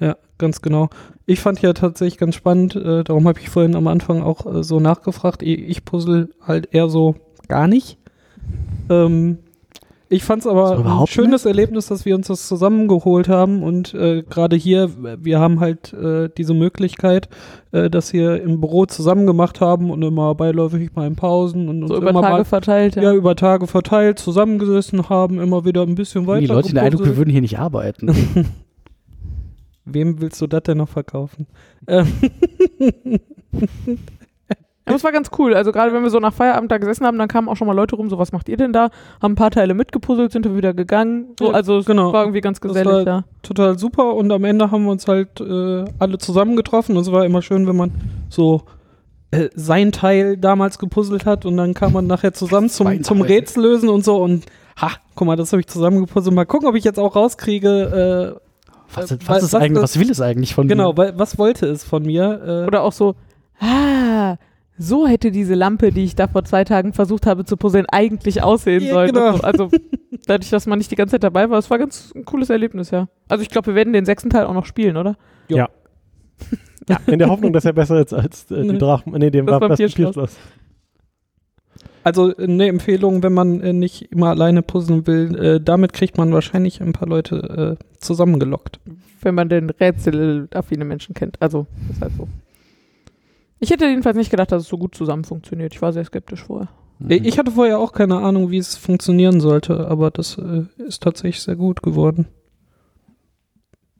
Ja. 0.00 0.16
ganz 0.38 0.60
genau. 0.60 0.90
Ich 1.24 1.40
fand 1.40 1.62
ja 1.62 1.72
tatsächlich 1.72 2.18
ganz 2.18 2.34
spannend, 2.34 2.76
äh, 2.76 3.04
darum 3.04 3.26
habe 3.26 3.40
ich 3.40 3.48
vorhin 3.48 3.74
am 3.76 3.86
Anfang 3.86 4.22
auch 4.22 4.44
äh, 4.44 4.62
so 4.62 4.80
nachgefragt. 4.80 5.42
Ich, 5.42 5.58
ich 5.60 5.84
puzzle 5.84 6.28
halt 6.46 6.74
eher 6.74 6.88
so 6.88 7.14
gar 7.48 7.66
nicht. 7.68 7.96
Ähm, 8.90 9.38
ich 10.14 10.24
fand 10.24 10.42
es 10.42 10.46
aber 10.46 10.72
ein 10.72 10.80
überhaupt 10.80 11.10
schönes 11.10 11.44
Erlebnis, 11.44 11.86
dass 11.86 12.04
wir 12.04 12.14
uns 12.14 12.28
das 12.28 12.48
zusammengeholt 12.48 13.28
haben 13.28 13.62
und 13.62 13.92
äh, 13.94 14.22
gerade 14.22 14.56
hier, 14.56 14.90
wir 15.22 15.40
haben 15.40 15.60
halt 15.60 15.92
äh, 15.92 16.30
diese 16.36 16.54
Möglichkeit, 16.54 17.28
äh, 17.72 17.90
dass 17.90 18.12
wir 18.12 18.42
im 18.42 18.60
Büro 18.60 18.86
zusammen 18.86 19.26
gemacht 19.26 19.60
haben 19.60 19.90
und 19.90 20.02
immer 20.02 20.34
beiläufig 20.34 20.94
mal 20.94 21.06
in 21.06 21.16
Pausen 21.16 21.68
und 21.68 21.86
So 21.88 21.94
uns 21.94 22.02
über 22.02 22.10
immer 22.10 22.22
Tage 22.22 22.34
mal 22.34 22.44
verteilt, 22.44 22.96
ja. 22.96 23.12
über 23.12 23.36
Tage 23.36 23.66
verteilt 23.66 24.18
zusammengesessen 24.18 25.08
haben, 25.08 25.40
immer 25.40 25.64
wieder 25.64 25.82
ein 25.82 25.94
bisschen 25.94 26.26
weiter. 26.26 26.40
die 26.40 26.46
Leute 26.46 26.68
den 26.68 26.78
Eindruck, 26.78 27.04
wir 27.04 27.16
würden 27.16 27.30
hier 27.30 27.42
nicht 27.42 27.58
arbeiten. 27.58 28.14
Wem 29.84 30.20
willst 30.20 30.40
du 30.40 30.46
das 30.46 30.62
denn 30.62 30.78
noch 30.78 30.88
verkaufen? 30.88 31.46
Aber 34.86 34.96
es 34.96 35.04
war 35.04 35.12
ganz 35.12 35.30
cool. 35.38 35.54
Also 35.54 35.72
gerade 35.72 35.92
wenn 35.94 36.02
wir 36.02 36.10
so 36.10 36.18
nach 36.18 36.34
Feierabend 36.34 36.70
da 36.70 36.76
gesessen 36.78 37.06
haben, 37.06 37.16
dann 37.16 37.28
kamen 37.28 37.48
auch 37.48 37.56
schon 37.56 37.66
mal 37.66 37.72
Leute 37.72 37.96
rum, 37.96 38.10
so 38.10 38.18
was 38.18 38.32
macht 38.32 38.48
ihr 38.50 38.56
denn 38.58 38.72
da? 38.74 38.90
Haben 39.22 39.32
ein 39.32 39.34
paar 39.34 39.50
Teile 39.50 39.72
mitgepuzzelt, 39.72 40.30
sind 40.32 40.44
dann 40.44 40.56
wieder 40.56 40.74
gegangen. 40.74 41.28
So, 41.38 41.52
also 41.52 41.78
es 41.78 41.86
genau. 41.86 42.12
war 42.12 42.22
irgendwie 42.24 42.42
ganz 42.42 42.60
gesellig, 42.60 43.06
ja. 43.06 43.24
total 43.42 43.78
super 43.78 44.14
und 44.14 44.30
am 44.30 44.44
Ende 44.44 44.70
haben 44.70 44.84
wir 44.84 44.90
uns 44.90 45.08
halt 45.08 45.40
äh, 45.40 45.84
alle 45.98 46.18
zusammengetroffen 46.18 46.96
und 46.96 47.02
es 47.02 47.10
war 47.10 47.24
immer 47.24 47.40
schön, 47.40 47.66
wenn 47.66 47.76
man 47.76 47.92
so 48.28 48.62
äh, 49.30 49.48
sein 49.54 49.90
Teil 49.90 50.36
damals 50.36 50.78
gepuzzelt 50.78 51.24
hat 51.24 51.46
und 51.46 51.56
dann 51.56 51.72
kam 51.72 51.94
man 51.94 52.06
nachher 52.06 52.34
zusammen 52.34 52.68
zum, 52.68 53.02
zum. 53.02 53.22
Rätsel 53.22 53.62
lösen 53.62 53.88
und 53.88 54.04
so 54.04 54.18
und 54.22 54.44
ha, 54.76 54.90
guck 55.14 55.26
mal, 55.26 55.36
das 55.36 55.50
habe 55.52 55.60
ich 55.60 55.66
zusammengepuzzelt. 55.66 56.34
Mal 56.34 56.44
gucken, 56.44 56.68
ob 56.68 56.74
ich 56.74 56.84
jetzt 56.84 56.98
auch 56.98 57.16
rauskriege, 57.16 58.36
Was, 58.94 59.10
Äh, 59.10 59.18
was, 59.26 59.42
ist 59.42 59.52
was- 59.54 59.54
eigentlich, 59.54 59.82
was- 59.82 59.98
will 59.98 60.10
es 60.10 60.20
eigentlich 60.20 60.54
von 60.54 60.66
äh, 60.66 60.68
genau, 60.68 60.92
mir? 60.92 60.98
weil, 60.98 61.18
was 61.18 61.38
wollte 61.38 61.66
es 61.66 61.84
von 61.84 62.02
mir? 62.04 62.42
Äh, 62.64 62.66
Oder 62.66 62.82
auch 62.82 62.92
so, 62.92 63.14
ah, 63.60 64.36
so 64.76 65.06
hätte 65.06 65.30
diese 65.30 65.54
Lampe, 65.54 65.90
die 65.92 66.04
ich 66.04 66.16
da 66.16 66.26
vor 66.28 66.44
zwei 66.44 66.64
Tagen 66.64 66.92
versucht 66.92 67.26
habe 67.26 67.44
zu 67.44 67.56
puzzeln, 67.56 67.86
eigentlich 67.90 68.42
aussehen 68.42 68.82
Ja, 68.84 68.92
sollen. 68.92 69.12
genau. 69.12 69.28
Und 69.34 69.36
so. 69.38 69.42
Also 69.42 69.70
dadurch, 70.26 70.50
dass 70.50 70.66
man 70.66 70.78
nicht 70.78 70.90
die 70.90 70.96
ganze 70.96 71.12
Zeit 71.12 71.24
dabei 71.24 71.48
war, 71.50 71.58
es 71.58 71.70
war 71.70 71.78
ganz 71.78 72.12
ein 72.14 72.24
cooles 72.24 72.50
Erlebnis, 72.50 72.90
ja. 72.90 73.08
Also 73.28 73.42
ich 73.42 73.50
glaube, 73.50 73.68
wir 73.68 73.74
werden 73.74 73.92
den 73.92 74.04
sechsten 74.04 74.30
Teil 74.30 74.46
auch 74.46 74.54
noch 74.54 74.66
spielen, 74.66 74.96
oder? 74.96 75.16
In 77.06 77.18
der 77.18 77.28
Hoffnung, 77.28 77.52
dass 77.52 77.64
er 77.64 77.72
besser 77.72 78.00
ist 78.00 78.12
als 78.12 78.50
äh, 78.50 78.62
die 78.62 78.72
Nee. 78.72 78.78
Drachen, 78.78 79.12
nee, 79.12 79.30
dem 79.30 79.46
Das. 79.46 79.60
Vampirschloss. 79.60 80.36
Also 82.02 82.36
eine 82.36 82.66
Empfehlung, 82.68 83.22
wenn 83.22 83.32
man 83.32 83.60
äh, 83.62 83.72
nicht 83.72 84.12
immer 84.12 84.28
alleine 84.28 84.60
puzzeln 84.62 85.06
will, 85.06 85.34
äh, 85.38 85.60
damit 85.60 85.94
kriegt 85.94 86.18
man 86.18 86.32
wahrscheinlich 86.32 86.82
ein 86.82 86.92
paar 86.92 87.08
Leute 87.08 87.78
äh, 87.80 87.84
zusammengelockt. 87.98 88.78
Wenn 89.22 89.34
man 89.34 89.48
den 89.48 89.70
rätselaffine 89.70 90.84
Menschen 90.84 91.14
kennt. 91.14 91.40
Also, 91.40 91.66
ist 91.90 92.02
halt 92.02 92.12
so. 92.18 92.28
Ich 93.64 93.70
hätte 93.70 93.86
jedenfalls 93.86 94.16
nicht 94.16 94.30
gedacht, 94.30 94.52
dass 94.52 94.62
es 94.62 94.68
so 94.68 94.76
gut 94.78 94.94
zusammen 94.94 95.24
funktioniert. 95.24 95.72
Ich 95.74 95.80
war 95.82 95.92
sehr 95.92 96.04
skeptisch 96.04 96.44
vorher. 96.44 96.68
Äh, 97.08 97.16
Ich 97.16 97.38
hatte 97.38 97.50
vorher 97.50 97.78
auch 97.78 97.92
keine 97.92 98.16
Ahnung, 98.18 98.50
wie 98.50 98.58
es 98.58 98.76
funktionieren 98.76 99.40
sollte, 99.40 99.88
aber 99.88 100.10
das 100.10 100.36
äh, 100.38 100.64
ist 100.76 101.02
tatsächlich 101.02 101.42
sehr 101.42 101.56
gut 101.56 101.82
geworden. 101.82 102.26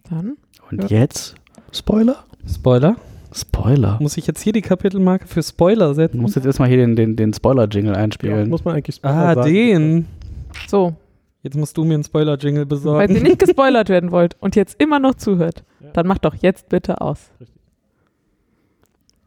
Dann? 0.09 0.37
Und 0.71 0.91
jetzt 0.91 1.35
Spoiler? 1.73 2.25
Spoiler? 2.47 2.97
Spoiler. 3.33 3.99
Muss 4.01 4.17
ich 4.17 4.27
jetzt 4.27 4.43
hier 4.43 4.53
die 4.53 4.61
Kapitelmarke 4.63 5.27
für 5.27 5.43
Spoiler 5.43 5.89
Du 5.89 5.95
setzen? 5.95 6.21
musst 6.21 6.37
jetzt 6.37 6.45
erstmal 6.45 6.69
hier 6.69 6.77
den, 6.79 6.95
den, 6.95 7.17
den 7.17 7.33
Spoiler-Jingle 7.33 7.95
Ja, 7.95 7.99
einspielen. 8.01 8.49
muss 8.49 8.65
man 8.65 8.77
eigentlich 8.77 9.01
ah, 9.05 9.35
sagen. 9.35 9.53
den. 9.53 10.07
So, 10.69 10.95
Jetzt 11.43 11.57
musst 11.57 11.77
du 11.77 11.85
mir 11.85 11.95
einen 11.95 12.05
Spoiler-Jingle 12.05 12.65
besorgen. 12.65 13.15
ihr 13.17 13.23
nicht 13.23 13.39
gespoilert 13.47 13.89
werden 13.89 14.13
wollt 14.13 14.37
und 14.41 14.57
jetzt 14.57 14.81
immer 14.81 14.99
noch 14.99 15.15
zuhört, 15.15 15.65
Ja. 15.81 15.91
dann 15.93 16.07
macht 16.07 16.25
doch 16.25 16.35
jetzt 16.37 16.69
bitte 16.69 17.01
aus. 17.01 17.31
Richtig. 17.41 17.54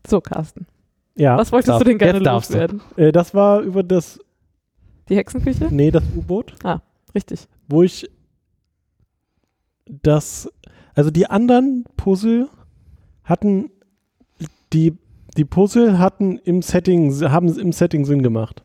So, 0.06 0.22
Carsten. 0.22 0.68
Ja, 1.16 1.38
Was 1.38 1.52
wolltest 1.52 1.70
darf- 1.70 1.80
du 1.80 1.86
denn 1.86 1.98
gerne 1.98 2.20
loswerden? 2.20 2.82
äh, 2.96 3.12
das 3.12 3.34
war 3.34 3.62
über 3.62 3.82
das, 3.84 4.20
Die 5.10 5.16
Hexenküche? 5.16 5.68
nee, 5.72 5.90
das 5.92 6.04
U-Boot, 6.16 6.56
Richtig. 7.16 7.48
wo 7.68 7.82
ich 7.84 8.10
das, 9.86 10.50
also 10.96 11.12
die 11.12 11.28
anderen 11.30 11.86
Puzzle 11.96 12.50
hatten, 13.24 13.70
die, 14.74 14.98
die 15.38 15.46
Puzzle 15.46 15.98
hatten 16.00 16.38
im 16.40 16.62
Setting, 16.62 17.12
haben 17.30 17.48
im 17.58 17.72
Setting 17.72 18.06
Sinn 18.06 18.22
gemacht. 18.24 18.64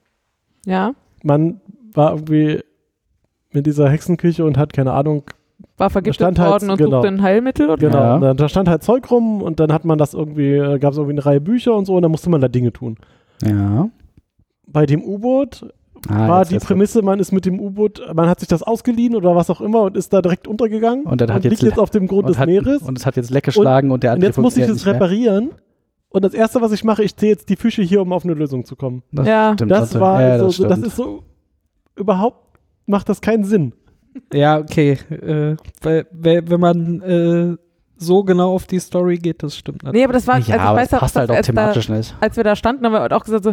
Ja, 0.66 0.94
Man 1.22 1.60
war 1.94 2.10
irgendwie 2.12 2.62
in 3.50 3.62
dieser 3.62 3.88
Hexenküche 3.90 4.44
und 4.44 4.56
hat 4.58 4.72
keine 4.72 4.92
Ahnung, 4.92 5.24
war 5.82 5.90
vergiftet 5.90 6.38
halt- 6.38 6.50
worden 6.50 6.70
und 6.70 6.76
genau. 6.78 6.96
suchte 7.02 7.08
ein 7.08 7.22
Heilmittel. 7.22 7.66
Oder? 7.70 7.76
Genau, 7.76 7.98
Ja. 7.98 8.14
und 8.16 8.20
dann, 8.22 8.36
da 8.36 8.48
stand 8.48 8.68
halt 8.68 8.82
Zeug 8.82 9.10
rum 9.10 9.42
und 9.42 9.60
dann 9.60 9.72
hat 9.72 9.84
man 9.84 9.98
das 9.98 10.14
irgendwie, 10.14 10.52
äh, 10.54 10.78
gab 10.78 10.92
es 10.92 10.98
irgendwie 10.98 11.14
eine 11.14 11.26
Reihe 11.26 11.40
Bücher 11.40 11.74
und 11.76 11.84
so 11.86 11.94
und 11.96 12.02
dann 12.02 12.10
musste 12.10 12.30
man 12.30 12.40
da 12.40 12.48
Dinge 12.48 12.72
tun. 12.72 12.96
Ja. 13.44 13.88
Bei 14.66 14.86
dem 14.86 15.02
U-Boot 15.04 15.66
Ah, 16.08 16.28
war 16.28 16.44
die 16.44 16.58
Prämisse, 16.58 17.00
man 17.02 17.20
ist 17.20 17.30
mit 17.30 17.46
dem 17.46 17.60
U-Boot, 17.60 18.02
man 18.12 18.28
hat 18.28 18.40
sich 18.40 18.48
das 18.48 18.64
ausgeliehen 18.64 19.14
oder 19.14 19.36
was 19.36 19.50
auch 19.50 19.60
immer 19.60 19.82
und 19.82 19.96
ist 19.96 20.12
da 20.12 20.20
direkt 20.20 20.48
untergegangen 20.48 21.04
Und 21.04 21.20
dann 21.20 21.32
hat 21.32 21.44
liegt 21.44 21.52
jetzt- 21.54 21.62
jetzt 21.62 21.78
auf 21.78 21.90
dem 21.90 22.08
Grund 22.08 22.24
und, 22.24 22.30
des 22.30 22.38
hat, 22.38 22.48
Meeres. 22.48 22.82
und 22.82 22.98
es 22.98 23.06
hat 23.06 23.14
jetzt 23.16 23.30
leck 23.30 23.44
geschlagen 23.44 23.92
und, 23.92 24.02
der 24.02 24.10
Und 24.10 24.14
andere 24.16 24.30
jetzt 24.30 24.38
muss 24.38 24.56
ich 24.56 24.64
es 24.68 24.84
mehr. 24.84 24.94
reparieren. 24.94 25.50
Und 26.08 26.24
das 26.24 26.34
erste, 26.34 26.60
was 26.60 26.72
ich 26.72 26.82
mache, 26.82 27.04
ich 27.04 27.14
zähle 27.16 27.30
jetzt 27.32 27.48
die 27.48 27.56
Fische 27.56 27.82
hier, 27.82 28.02
um 28.02 28.12
auf 28.12 28.24
eine 28.24 28.34
Lösung 28.34 28.64
zu 28.64 28.74
kommen. 28.74 29.02
Das 29.12 29.26
Ja. 29.28 29.52
stimmt, 29.54 29.70
Das 29.70 29.98
war 30.00 30.20
ja, 30.22 30.38
so, 30.40 30.46
das, 30.46 30.56
so, 30.56 30.66
das 30.66 30.78
ist 30.80 30.96
so, 30.96 31.22
überhaupt 31.94 32.58
macht 32.86 33.08
das 33.08 33.20
keinen 33.20 33.44
Sinn. 33.44 33.72
Ja, 34.32 34.58
okay. 34.58 34.98
Äh, 35.10 35.56
weil, 35.82 36.06
wenn 36.12 36.60
man 36.60 37.00
äh, 37.02 37.56
so 37.96 38.24
genau 38.24 38.54
auf 38.54 38.66
die 38.66 38.78
Story 38.80 39.18
geht, 39.18 39.42
das 39.42 39.56
stimmt 39.56 39.82
Nee, 39.92 40.04
aber 40.04 40.12
das 40.12 40.26
war, 40.26 40.34
ja, 40.38 40.40
also 40.40 40.52
ich 40.54 40.60
aber 40.60 40.78
weiß 40.78 40.88
das 40.88 40.98
auch, 40.98 41.00
passt 41.02 41.16
halt 41.16 41.30
auch 41.30 41.36
als, 41.36 41.46
da, 41.46 41.52
thematisch 41.52 41.88
nicht. 41.88 42.14
als 42.20 42.36
wir 42.36 42.44
da 42.44 42.56
standen, 42.56 42.84
haben 42.84 42.92
wir 42.92 43.00
halt 43.00 43.12
auch 43.12 43.24
gesagt 43.24 43.44
so, 43.44 43.52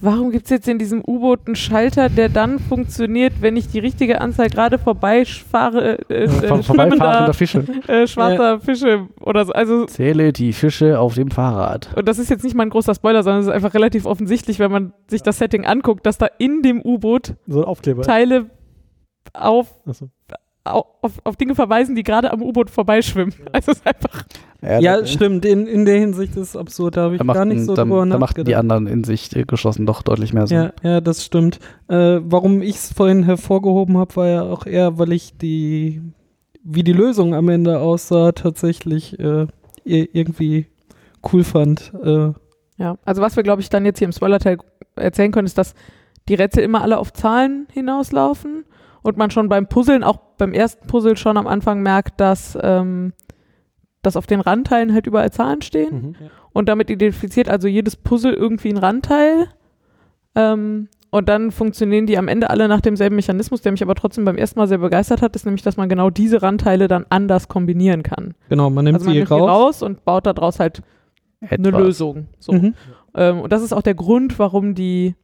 warum 0.00 0.30
gibt 0.30 0.44
es 0.46 0.50
jetzt 0.50 0.66
in 0.68 0.78
diesem 0.78 1.02
U-Boot 1.06 1.40
einen 1.46 1.56
Schalter, 1.56 2.08
der 2.08 2.30
dann 2.30 2.58
funktioniert, 2.58 3.34
wenn 3.42 3.56
ich 3.58 3.68
die 3.68 3.78
richtige 3.78 4.22
Anzahl 4.22 4.48
gerade 4.48 4.78
vorbeifahre, 4.78 5.98
äh, 6.08 6.24
äh, 6.24 6.28
Vor- 6.28 6.62
schwimmender, 6.62 6.96
Vorbeifahrender 6.96 7.34
Fische. 7.34 7.64
äh, 7.88 8.06
schwarzer 8.06 8.60
Fische 8.60 9.06
oder 9.20 9.44
so. 9.44 9.52
Also 9.52 9.84
Zähle 9.86 10.32
die 10.32 10.52
Fische 10.52 10.98
auf 10.98 11.14
dem 11.14 11.30
Fahrrad. 11.30 11.90
und 11.96 12.08
das 12.08 12.18
ist 12.18 12.30
jetzt 12.30 12.44
nicht 12.44 12.54
mal 12.56 12.62
ein 12.64 12.70
großer 12.70 12.94
Spoiler, 12.94 13.22
sondern 13.22 13.42
es 13.42 13.48
ist 13.48 13.52
einfach 13.52 13.74
relativ 13.74 14.06
offensichtlich, 14.06 14.58
wenn 14.58 14.72
man 14.72 14.92
sich 15.08 15.22
das 15.22 15.38
Setting 15.38 15.66
anguckt, 15.66 16.06
dass 16.06 16.16
da 16.18 16.26
in 16.38 16.62
dem 16.62 16.80
U-Boot 16.82 17.34
So. 17.46 17.64
Teile 18.02 18.46
auf, 19.32 19.74
au- 20.64 20.84
auf, 21.02 21.12
auf 21.24 21.36
Dinge 21.36 21.54
verweisen, 21.54 21.94
die 21.94 22.02
gerade 22.02 22.30
am 22.32 22.42
U-Boot 22.42 22.70
vorbeischwimmen. 22.70 23.34
Also 23.52 23.72
es 23.72 23.78
ist 23.78 23.86
einfach. 23.86 24.24
Ja, 24.62 24.80
da- 25.00 25.06
stimmt. 25.06 25.44
In, 25.44 25.66
in 25.66 25.84
der 25.84 25.98
Hinsicht 25.98 26.32
ist 26.36 26.50
es 26.50 26.56
absurd. 26.56 26.96
Da 26.96 27.02
habe 27.02 27.16
ich 27.16 27.20
Da, 27.22 27.32
gar 27.32 27.44
nicht 27.44 27.64
so 27.64 27.74
da, 27.74 27.82
drüber 27.84 28.06
da 28.06 28.18
machten 28.18 28.44
die 28.44 28.54
anderen 28.56 28.86
in 28.86 29.04
sich 29.04 29.30
geschlossen 29.46 29.84
doch 29.86 30.02
deutlich 30.02 30.32
mehr 30.32 30.46
Sinn. 30.46 30.70
Ja, 30.82 30.90
ja, 30.90 31.00
das 31.00 31.24
stimmt. 31.24 31.58
Äh, 31.88 32.20
warum 32.24 32.62
ich 32.62 32.76
es 32.76 32.92
vorhin 32.92 33.24
hervorgehoben 33.24 33.98
habe, 33.98 34.16
war 34.16 34.26
ja 34.26 34.42
auch 34.42 34.64
eher, 34.66 34.98
weil 34.98 35.12
ich 35.12 35.36
die, 35.36 36.00
wie 36.62 36.82
die 36.82 36.92
Lösung 36.94 37.34
am 37.34 37.48
Ende 37.50 37.80
aussah, 37.80 38.32
tatsächlich 38.32 39.18
äh, 39.18 39.46
ir- 39.84 40.08
irgendwie 40.12 40.66
cool 41.32 41.44
fand. 41.44 41.92
Äh, 42.02 42.32
Ja, 42.78 42.96
also 43.04 43.20
was 43.20 43.36
wir, 43.36 43.42
glaube 43.42 43.60
ich, 43.60 43.68
dann 43.68 43.84
jetzt 43.84 43.98
hier 43.98 44.06
im 44.06 44.12
Spoiler-Teil 44.12 44.58
erzählen 44.96 45.30
können, 45.32 45.46
ist, 45.46 45.58
dass 45.58 45.74
die 46.28 46.34
Rätsel 46.34 46.62
immer 46.64 46.80
alle 46.80 46.96
auf 46.98 47.12
Zahlen 47.12 47.66
hinauslaufen 47.72 48.64
und 49.04 49.16
man 49.16 49.30
schon 49.30 49.48
beim 49.48 49.68
Puzzeln, 49.68 50.02
auch 50.02 50.18
beim 50.38 50.52
ersten 50.52 50.86
Puzzle 50.88 51.16
schon 51.16 51.36
am 51.36 51.46
Anfang 51.46 51.80
merkt, 51.82 52.20
dass, 52.20 52.58
ähm, 52.60 53.12
dass 54.02 54.16
auf 54.16 54.26
den 54.26 54.40
Randteilen 54.40 54.92
halt 54.92 55.06
überall 55.06 55.30
Zahlen 55.30 55.62
stehen 55.62 55.94
Mhm. 56.02 56.16
und 56.52 56.68
damit 56.68 56.90
identifiziert 56.90 57.48
also 57.48 57.68
jedes 57.68 57.94
Puzzle 57.96 58.32
irgendwie 58.34 58.70
ein 58.70 58.78
Randteil. 58.78 59.46
Ähm, 60.34 60.88
und 61.10 61.28
dann 61.28 61.52
funktionieren 61.52 62.06
die 62.06 62.18
am 62.18 62.26
Ende 62.26 62.50
alle 62.50 62.66
nach 62.66 62.80
demselben 62.80 63.14
Mechanismus, 63.14 63.60
der 63.60 63.70
mich 63.70 63.82
aber 63.84 63.94
trotzdem 63.94 64.24
beim 64.24 64.36
ersten 64.36 64.58
Mal 64.58 64.66
sehr 64.66 64.78
begeistert 64.78 65.22
hat, 65.22 65.36
ist 65.36 65.44
nämlich, 65.44 65.62
dass 65.62 65.76
man 65.76 65.88
genau 65.88 66.10
diese 66.10 66.42
Randteile 66.42 66.88
dann 66.88 67.06
anders 67.08 67.46
kombinieren 67.46 68.02
kann. 68.02 68.34
genau, 68.48 68.68
man 68.68 68.84
nimmt 68.84 68.96
also 68.96 69.04
man 69.06 69.12
sie 69.12 69.18
nimmt 69.20 69.30
raus. 69.30 69.48
raus 69.50 69.82
und 69.82 70.04
baut 70.04 70.26
daraus 70.26 70.58
halt 70.58 70.82
eine 71.40 71.68
Etwas. 71.68 71.80
Lösung. 71.80 72.26
So. 72.40 72.52
Mhm. 72.52 72.74
Ähm, 73.14 73.40
und 73.42 73.52
das 73.52 73.62
ist 73.62 73.72
auch 73.72 73.82
der 73.82 73.94
Grund, 73.94 74.38
warum 74.40 74.74
die 74.74 75.14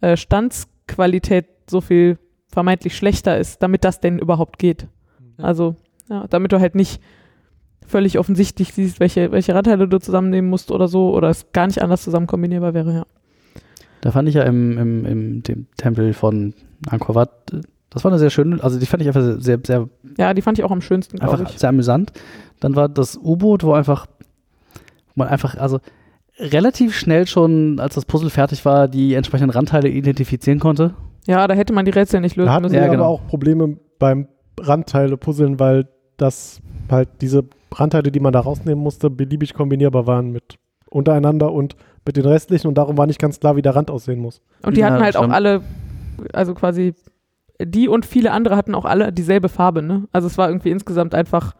äh, 0.00 0.16
Standsqualität 0.16 1.46
so 1.68 1.80
viel 1.80 2.18
vermeintlich 2.56 2.96
schlechter 2.96 3.36
ist, 3.36 3.62
damit 3.62 3.84
das 3.84 4.00
denn 4.00 4.18
überhaupt 4.18 4.58
geht. 4.58 4.88
Also, 5.36 5.76
ja, 6.08 6.26
damit 6.30 6.52
du 6.52 6.58
halt 6.58 6.74
nicht 6.74 7.02
völlig 7.86 8.18
offensichtlich 8.18 8.72
siehst, 8.72 8.98
welche, 8.98 9.30
welche 9.30 9.54
Randteile 9.54 9.86
du 9.86 9.98
zusammennehmen 9.98 10.48
musst 10.48 10.70
oder 10.70 10.88
so, 10.88 11.14
oder 11.14 11.28
es 11.28 11.52
gar 11.52 11.66
nicht 11.66 11.82
anders 11.82 12.02
zusammen 12.02 12.26
kombinierbar 12.26 12.72
wäre, 12.72 12.94
ja. 12.94 13.06
Da 14.00 14.10
fand 14.10 14.26
ich 14.30 14.36
ja 14.36 14.44
im, 14.44 14.78
im, 14.78 15.04
im 15.04 15.42
dem 15.42 15.66
Tempel 15.76 16.14
von 16.14 16.54
Angkor 16.88 17.14
Wat, 17.14 17.52
äh, 17.52 17.60
das 17.90 18.04
war 18.04 18.10
eine 18.10 18.18
sehr 18.18 18.30
schöne, 18.30 18.64
also 18.64 18.78
die 18.78 18.86
fand 18.86 19.02
ich 19.02 19.08
einfach 19.08 19.20
sehr, 19.20 19.38
sehr, 19.40 19.60
sehr, 19.62 19.88
Ja, 20.16 20.32
die 20.32 20.40
fand 20.40 20.58
ich 20.58 20.64
auch 20.64 20.70
am 20.70 20.80
schönsten, 20.80 21.18
glaube 21.18 21.34
einfach 21.34 21.52
ich. 21.52 21.58
sehr 21.58 21.68
amüsant. 21.68 22.10
Dann 22.60 22.74
war 22.74 22.88
das 22.88 23.18
U-Boot, 23.18 23.64
wo 23.64 23.74
einfach, 23.74 24.06
wo 25.08 25.16
man 25.16 25.28
einfach, 25.28 25.58
also 25.58 25.80
relativ 26.38 26.94
schnell 26.96 27.26
schon, 27.26 27.78
als 27.80 27.94
das 27.94 28.04
Puzzle 28.04 28.30
fertig 28.30 28.64
war, 28.64 28.88
die 28.88 29.14
entsprechenden 29.14 29.50
Randteile 29.50 29.88
identifizieren 29.88 30.58
konnte. 30.60 30.94
Ja, 31.26 31.46
da 31.46 31.54
hätte 31.54 31.72
man 31.72 31.84
die 31.84 31.90
Rätsel 31.90 32.20
nicht 32.20 32.36
lösen 32.36 32.46
Da 32.46 32.52
hatten 32.54 32.62
müssen. 32.64 32.74
wir 32.74 32.80
Ja, 32.80 32.86
aber 32.86 32.96
genau. 32.96 33.06
auch 33.08 33.26
Probleme 33.26 33.76
beim 33.98 34.28
Randteile-Puzzeln, 34.60 35.58
weil 35.58 35.88
das 36.16 36.60
halt 36.90 37.08
diese 37.20 37.44
Randteile, 37.72 38.10
die 38.12 38.20
man 38.20 38.32
da 38.32 38.40
rausnehmen 38.40 38.82
musste, 38.82 39.10
beliebig 39.10 39.54
kombinierbar 39.54 40.06
waren 40.06 40.30
mit 40.30 40.58
untereinander 40.88 41.52
und 41.52 41.76
mit 42.06 42.16
den 42.16 42.24
restlichen 42.24 42.68
und 42.68 42.76
darum 42.78 42.96
war 42.96 43.06
nicht 43.06 43.18
ganz 43.18 43.40
klar, 43.40 43.56
wie 43.56 43.62
der 43.62 43.74
Rand 43.74 43.90
aussehen 43.90 44.20
muss. 44.20 44.40
Und 44.62 44.76
die 44.76 44.80
Ja, 44.80 44.90
hatten 44.90 45.02
halt 45.02 45.16
auch 45.16 45.22
stimmt. 45.22 45.34
alle, 45.34 45.62
also 46.32 46.54
quasi, 46.54 46.94
die 47.60 47.88
und 47.88 48.06
viele 48.06 48.30
andere 48.30 48.56
hatten 48.56 48.74
auch 48.74 48.84
alle 48.84 49.12
dieselbe 49.12 49.48
Farbe, 49.48 49.82
ne? 49.82 50.06
Also 50.12 50.26
es 50.28 50.38
war 50.38 50.48
irgendwie 50.48 50.70
insgesamt 50.70 51.14
einfach, 51.14 51.54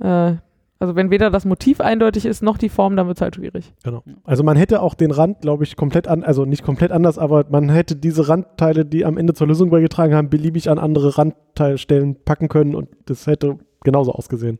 äh, 0.00 0.32
also 0.78 0.94
wenn 0.94 1.10
weder 1.10 1.30
das 1.30 1.44
Motiv 1.44 1.80
eindeutig 1.80 2.26
ist, 2.26 2.42
noch 2.42 2.58
die 2.58 2.68
Form, 2.68 2.96
dann 2.96 3.06
wird 3.06 3.16
es 3.18 3.22
halt 3.22 3.36
schwierig. 3.36 3.72
Genau. 3.84 4.02
Also 4.24 4.42
man 4.44 4.56
hätte 4.56 4.82
auch 4.82 4.94
den 4.94 5.10
Rand, 5.10 5.40
glaube 5.40 5.64
ich, 5.64 5.76
komplett 5.76 6.06
an, 6.08 6.22
also 6.22 6.44
nicht 6.44 6.62
komplett 6.62 6.92
anders, 6.92 7.18
aber 7.18 7.46
man 7.50 7.68
hätte 7.70 7.96
diese 7.96 8.28
Randteile, 8.28 8.84
die 8.84 9.04
am 9.04 9.16
Ende 9.16 9.32
zur 9.34 9.46
Lösung 9.46 9.70
beigetragen 9.70 10.14
haben, 10.14 10.28
beliebig 10.28 10.68
an 10.68 10.78
andere 10.78 11.16
Randteilstellen 11.18 12.16
packen 12.24 12.48
können 12.48 12.74
und 12.74 12.88
das 13.06 13.26
hätte 13.26 13.58
genauso 13.84 14.12
ausgesehen. 14.12 14.58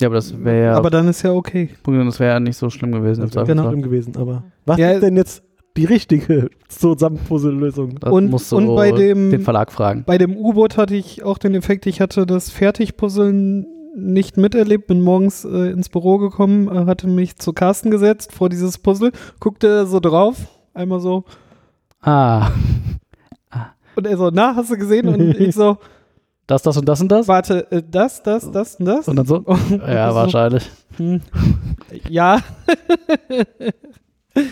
Ja, 0.00 0.08
aber 0.08 0.16
das 0.16 0.44
wäre 0.44 0.64
ja, 0.64 0.74
Aber 0.76 0.90
dann 0.90 1.08
ist 1.08 1.22
ja 1.22 1.32
okay. 1.32 1.70
das 1.84 2.20
wäre 2.20 2.34
ja 2.34 2.40
nicht 2.40 2.56
so 2.58 2.68
schlimm 2.70 2.92
gewesen. 2.92 3.22
im 3.22 3.26
Das 3.28 3.36
wäre 3.36 3.46
Genau. 3.46 3.68
Schlimm 3.68 3.82
gewesen. 3.82 4.16
Aber 4.16 4.44
was 4.66 4.78
Ja, 4.78 4.90
ist 4.92 5.02
denn 5.02 5.16
jetzt 5.16 5.42
die 5.78 5.86
richtige 5.86 6.50
Zusammenpuzzle-Lösung? 6.68 7.96
Das 8.00 8.12
Und- 8.12 8.30
musst 8.30 8.52
du 8.52 8.56
und 8.58 8.76
bei 8.76 8.92
dem- 8.92 9.30
den 9.30 9.40
Verlag 9.40 9.72
fragen. 9.72 10.04
Bei 10.06 10.18
dem 10.18 10.36
U-Boot 10.36 10.76
hatte 10.76 10.94
ich 10.94 11.22
auch 11.24 11.38
den 11.38 11.54
Effekt, 11.54 11.86
ich 11.86 12.00
hatte 12.02 12.26
das 12.26 12.50
Fertigpuzzeln 12.50 13.66
nicht 13.96 14.36
miterlebt, 14.36 14.86
bin 14.86 15.00
morgens 15.02 15.44
äh, 15.44 15.70
ins 15.70 15.88
Büro 15.88 16.18
gekommen, 16.18 16.68
äh, 16.68 16.86
hatte 16.86 17.06
mich 17.08 17.36
zu 17.38 17.52
Carsten 17.52 17.90
gesetzt 17.90 18.32
vor 18.32 18.48
dieses 18.48 18.78
Puzzle, 18.78 19.12
guckte 19.40 19.86
so 19.86 20.00
drauf, 20.00 20.36
einmal 20.74 21.00
so, 21.00 21.24
Ah, 22.00 22.50
und 23.96 24.06
er 24.06 24.16
so, 24.16 24.30
na, 24.32 24.54
hast 24.54 24.70
du 24.70 24.76
gesehen? 24.76 25.08
Und 25.08 25.20
ich 25.40 25.54
so, 25.54 25.78
das, 26.46 26.62
das 26.62 26.76
und 26.76 26.88
das 26.88 27.00
und 27.00 27.08
das? 27.08 27.26
warte, 27.26 27.70
äh, 27.72 27.82
das, 27.88 28.22
das, 28.22 28.50
das 28.52 28.76
und 28.76 28.84
das? 28.86 29.08
Und 29.08 29.16
dann 29.16 29.26
so? 29.26 29.44
Ja, 29.86 30.10
so, 30.10 30.16
wahrscheinlich. 30.16 30.70
hm. 30.96 31.20
Ja, 32.08 32.38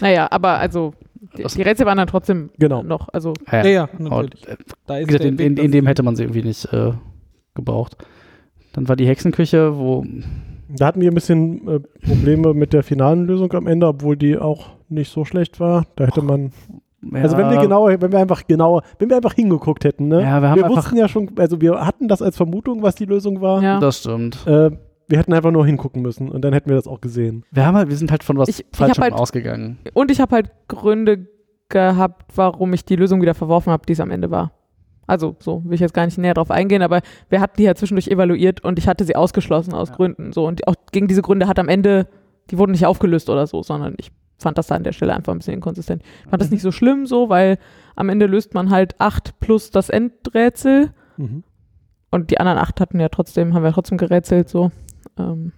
Naja, 0.00 0.26
aber 0.30 0.58
also, 0.58 0.94
die, 1.36 1.62
Rätsel 1.62 1.86
waren 1.86 1.98
dann 1.98 2.08
trotzdem 2.08 2.50
Genau. 2.58 2.82
noch, 2.82 3.08
also, 3.12 3.32
Ja, 3.52 3.64
ja, 3.64 3.70
ja, 3.70 3.88
Und, 3.98 4.00
natürlich. 4.10 4.48
äh, 4.48 4.56
Da 4.86 4.96
wie 4.96 5.00
ist 5.02 5.06
gesagt, 5.08 5.22
der 5.24 5.30
in, 5.30 5.38
Weg, 5.38 5.46
in, 5.46 5.56
in 5.58 5.72
dem 5.72 5.86
hätte 5.86 6.02
man 6.02 6.16
sie 6.16 6.24
irgendwie 6.24 6.42
nicht 6.42 6.64
äh, 6.72 6.92
gebraucht. 7.54 7.96
Dann 8.76 8.88
war 8.88 8.94
die 8.94 9.06
Hexenküche, 9.08 9.76
wo 9.76 10.04
Da 10.68 10.86
hatten 10.86 11.00
wir 11.00 11.10
ein 11.10 11.14
bisschen 11.14 11.66
äh, 11.68 11.80
Probleme 12.06 12.54
mit 12.54 12.72
der 12.72 12.82
finalen 12.84 13.26
Lösung 13.26 13.52
am 13.54 13.66
Ende, 13.66 13.88
obwohl 13.88 14.16
die 14.16 14.38
auch 14.38 14.68
nicht 14.88 15.10
so 15.10 15.24
schlecht 15.24 15.58
war. 15.58 15.84
Da 15.96 16.04
hätte 16.06 16.22
man, 16.22 16.52
also 17.12 17.36
wenn 17.36 17.48
wir 17.48 17.54
ja, 17.56 17.62
genau, 17.62 17.86
wenn 17.88 18.12
wir 18.12 18.18
einfach 18.18 18.46
genau, 18.46 18.80
wenn 18.98 19.08
wir 19.08 19.16
einfach 19.16 19.32
hingeguckt 19.34 19.84
hätten, 19.84 20.08
ne? 20.08 20.22
Ja, 20.22 20.40
wir 20.42 20.50
haben 20.50 20.62
einfach- 20.62 20.76
wussten 20.76 20.96
ja 20.96 21.08
schon, 21.08 21.30
also 21.36 21.60
wir 21.60 21.84
hatten 21.86 22.06
das 22.08 22.22
als 22.22 22.36
Vermutung, 22.36 22.82
was 22.82 22.94
die 22.94 23.04
Lösung 23.06 23.40
war. 23.40 23.62
ja. 23.62 23.80
Das 23.80 23.98
stimmt. 24.00 24.46
Äh, 24.46 24.70
wir 25.08 25.18
hätten 25.18 25.32
einfach 25.32 25.52
nur 25.52 25.64
hingucken 25.64 26.02
müssen 26.02 26.28
und 26.28 26.42
dann 26.44 26.52
hätten 26.52 26.68
wir 26.68 26.74
das 26.76 26.88
auch 26.88 27.00
gesehen. 27.00 27.44
Wir, 27.52 27.64
haben 27.64 27.76
halt, 27.76 27.88
wir 27.88 27.96
sind 27.96 28.10
halt 28.10 28.24
von 28.24 28.36
was 28.38 28.48
Ich- 28.48 28.66
Falschem 28.72 29.04
halt- 29.04 29.14
ausgegangen. 29.14 29.78
Und 29.94 30.10
ich 30.10 30.20
habe 30.20 30.34
halt 30.34 30.50
Gründe 30.68 31.28
gehabt, 31.68 32.32
warum 32.34 32.72
ich 32.72 32.84
die 32.84 32.96
Lösung 32.96 33.22
wieder 33.22 33.34
verworfen 33.34 33.72
habe, 33.72 33.86
die 33.86 33.92
es 33.92 34.00
am 34.00 34.10
Ende 34.10 34.30
war. 34.30 34.52
Also, 35.06 35.36
so 35.38 35.62
will 35.64 35.74
ich 35.74 35.80
jetzt 35.80 35.94
gar 35.94 36.04
nicht 36.04 36.18
näher 36.18 36.34
drauf 36.34 36.50
eingehen, 36.50 36.82
aber 36.82 37.00
wir 37.28 37.40
hatten 37.40 37.56
die 37.58 37.64
ja 37.64 37.74
zwischendurch 37.74 38.08
evaluiert 38.08 38.64
und 38.64 38.78
ich 38.78 38.88
hatte 38.88 39.04
sie 39.04 39.14
ausgeschlossen 39.16 39.72
aus 39.74 39.92
Gründen. 39.92 40.32
So, 40.32 40.46
und 40.46 40.66
auch 40.66 40.74
gegen 40.92 41.06
diese 41.08 41.22
Gründe 41.22 41.46
hat 41.48 41.58
am 41.58 41.68
Ende, 41.68 42.08
die 42.50 42.58
wurden 42.58 42.72
nicht 42.72 42.86
aufgelöst 42.86 43.30
oder 43.30 43.46
so, 43.46 43.62
sondern 43.62 43.94
ich 43.98 44.10
fand 44.38 44.58
das 44.58 44.66
da 44.66 44.74
an 44.74 44.84
der 44.84 44.92
Stelle 44.92 45.14
einfach 45.14 45.32
ein 45.32 45.38
bisschen 45.38 45.54
inkonsistent. 45.54 46.02
Ich 46.24 46.30
fand 46.30 46.42
das 46.42 46.50
nicht 46.50 46.62
so 46.62 46.70
schlimm 46.72 47.06
so, 47.06 47.28
weil 47.28 47.58
am 47.94 48.08
Ende 48.08 48.26
löst 48.26 48.52
man 48.54 48.70
halt 48.70 49.00
acht 49.00 49.38
plus 49.40 49.70
das 49.70 49.88
Endrätsel 49.88 50.90
Mhm. 51.18 51.44
und 52.10 52.30
die 52.30 52.38
anderen 52.38 52.58
acht 52.58 52.80
hatten 52.80 53.00
ja 53.00 53.08
trotzdem, 53.08 53.54
haben 53.54 53.62
wir 53.62 53.72
trotzdem 53.72 53.96
gerätselt 53.96 54.48
so. 54.50 54.70
Ähm, 55.18 55.52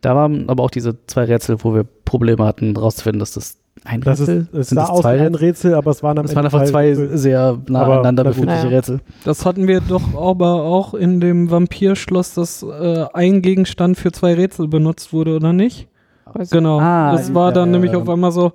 Da 0.00 0.14
waren 0.14 0.48
aber 0.48 0.62
auch 0.62 0.70
diese 0.70 1.04
zwei 1.06 1.24
Rätsel, 1.24 1.56
wo 1.64 1.74
wir 1.74 1.82
Probleme 1.84 2.44
hatten, 2.44 2.76
rauszufinden, 2.76 3.18
dass 3.20 3.32
das 3.32 3.58
ein 3.84 4.00
Das 4.00 4.20
ist, 4.20 4.28
Rätsel 4.28 4.48
es 4.60 4.68
sind 4.68 4.76
sah 4.76 4.82
das 4.82 4.90
aus 4.90 4.98
wie 4.98 5.02
zwei 5.02 5.20
ein 5.26 5.34
Rätsel, 5.34 5.74
aber 5.74 5.90
es 5.90 6.02
waren 6.02 6.18
am 6.18 6.24
Das 6.24 6.32
Ende 6.32 6.52
waren 6.52 6.60
einfach 6.60 6.70
zwei 6.70 6.94
sehr 6.94 7.58
nah 7.68 7.84
aneinander 7.84 8.24
befindliche 8.24 8.68
Ja. 8.68 8.76
Rätsel. 8.76 9.00
Das 9.24 9.44
hatten 9.44 9.66
wir 9.66 9.80
doch 9.80 10.14
aber 10.14 10.62
auch 10.62 10.94
in 10.94 11.20
dem 11.20 11.50
Vampirschloss, 11.50 12.34
dass 12.34 12.62
äh, 12.62 13.06
ein 13.12 13.42
Gegenstand 13.42 13.96
für 13.96 14.12
zwei 14.12 14.34
Rätsel 14.34 14.68
benutzt 14.68 15.12
wurde, 15.12 15.34
oder 15.36 15.52
nicht? 15.52 15.88
weiß 16.32 16.50
Genau. 16.50 16.78
Ah, 16.80 17.12
das 17.12 17.34
war 17.34 17.48
ja, 17.48 17.52
dann 17.54 17.68
ja, 17.70 17.72
nämlich 17.72 17.92
ja. 17.92 17.98
auf 17.98 18.08
einmal 18.08 18.30
so, 18.32 18.52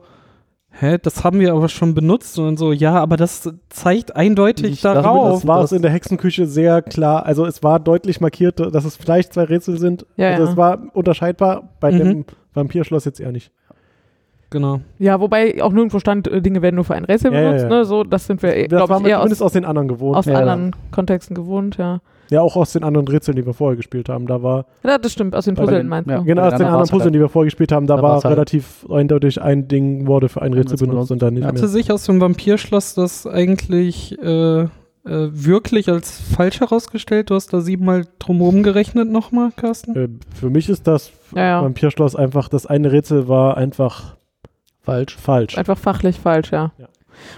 hä, 0.70 0.98
das 1.02 1.24
haben 1.24 1.40
wir 1.40 1.52
aber 1.54 1.68
schon 1.70 1.94
benutzt 1.94 2.38
und 2.40 2.46
dann 2.46 2.58
so, 2.58 2.72
ja, 2.72 2.94
aber 2.96 3.18
das 3.18 3.50
zeigt 3.70 4.16
eindeutig 4.16 4.82
darauf. 4.82 5.42
Das 5.42 5.48
war 5.48 5.64
es 5.64 5.72
in 5.72 5.82
der 5.82 5.92
Hexenküche 5.92 6.46
sehr 6.46 6.82
klar. 6.82 7.26
Also 7.26 7.46
es 7.46 7.64
war 7.64 7.80
deutlich 7.80 8.22
markiert, 8.22 8.60
dass 8.60 8.86
es 8.86 8.96
vielleicht 8.96 9.34
zwei 9.34 9.44
Rätsel 9.44 9.78
sind. 9.78 10.06
Ja, 10.16 10.30
also 10.30 10.44
ja. 10.44 10.50
es 10.52 10.58
war 10.58 10.80
unterscheidbar. 10.94 11.70
Bei 11.80 11.92
Mhm. 11.92 11.98
dem 11.98 12.26
Vampirschloss 12.54 13.06
jetzt 13.06 13.20
eher 13.20 13.32
nicht. 13.32 13.52
Genau. 14.50 14.80
Ja, 14.98 15.20
wobei 15.20 15.62
auch 15.62 15.72
nirgendwo 15.74 16.00
stand, 16.00 16.28
äh, 16.28 16.42
Dinge 16.42 16.62
werden 16.62 16.76
nur 16.76 16.86
für 16.86 16.96
ein 16.96 17.04
Rätsel 17.04 17.34
Ja, 17.34 17.40
ja, 17.42 17.48
benutzt, 17.50 17.64
ja. 17.64 17.70
ne? 17.70 17.86
So, 17.86 18.04
das 18.04 18.26
sind 18.28 18.42
wir, 18.42 18.52
Das 18.54 18.68
glaube 18.70 18.90
waren 18.90 19.02
ich, 19.02 19.06
wir 19.08 19.12
eher 19.12 19.18
zumindest 19.18 19.42
aus, 19.42 19.46
aus 19.48 19.54
den 19.54 19.66
anderen 19.66 19.88
gewohnt. 19.90 20.16
aus 20.18 20.26
Ja, 20.26 20.36
anderen 20.40 20.76
Kontexten 20.92 21.36
gewohnt, 21.36 21.78
ja. 21.78 22.00
Ja, 22.30 22.42
auch 22.42 22.56
aus 22.58 22.74
den 22.74 22.84
anderen 22.84 23.08
Rätseln, 23.08 23.36
die 23.38 23.46
wir 23.46 23.54
vorher 23.54 23.78
gespielt 23.78 24.10
haben. 24.10 24.28
Da 24.28 24.44
war, 24.44 24.66
Ja, 24.84 24.98
das 24.98 25.14
stimmt, 25.14 25.34
aus 25.36 25.46
den 25.46 25.56
Puzzeln 25.56 25.88
meinst 25.88 26.10
ja. 26.10 26.18
du. 26.20 26.24
genau, 26.26 26.42
aus 26.44 26.50
den 26.56 26.62
anderen 26.66 26.80
halt- 26.82 26.92
Puzzlen, 26.92 27.14
die 27.14 27.20
wir 27.20 27.30
vorher 27.30 27.46
gespielt 27.48 27.72
haben, 27.72 27.88
da 27.88 27.96
da 27.98 28.02
war 28.04 28.14
halt- 28.16 28.26
relativ 28.26 28.86
eindeutig 28.90 29.42
ein 29.42 29.68
Ding 29.70 30.08
wurde 30.08 30.28
für 30.30 30.42
ein 30.42 30.54
Rätsel 30.54 30.78
benutzt 30.78 31.12
und 31.12 31.22
dann 31.22 31.34
nicht 31.36 31.46
Hatte 31.46 31.60
mehr. 31.60 31.68
sich 31.68 31.92
aus 31.92 32.04
dem 32.06 32.20
Vampirschloss 32.20 32.96
das 32.96 33.26
eigentlich 33.28 34.18
äh, 34.22 34.62
äh, 34.62 34.68
wirklich 35.06 35.88
als 35.90 36.20
falsch 36.20 36.60
herausgestellt? 36.60 37.30
Du 37.30 37.36
hast 37.36 37.54
da 37.54 37.62
siebenmal 37.62 38.04
drumherum 38.20 38.62
gerechnet 38.62 39.10
nochmal, 39.10 39.52
Carsten? 39.56 39.96
Äh, 39.96 40.10
für 40.38 40.50
mich 40.50 40.68
ist 40.68 40.86
das 40.86 41.12
Ja, 41.34 41.42
ja. 41.44 41.64
Vampirschloss 41.64 42.18
einfach, 42.18 42.50
das 42.50 42.66
eine 42.66 42.92
Rätsel 42.92 43.30
war 43.30 43.56
einfach 43.56 44.18
Falsch. 44.88 45.15
falsch. 45.17 45.58
Einfach 45.58 45.78
fachlich 45.78 46.19
falsch, 46.19 46.52
ja. 46.52 46.71
Ja. 46.78 46.88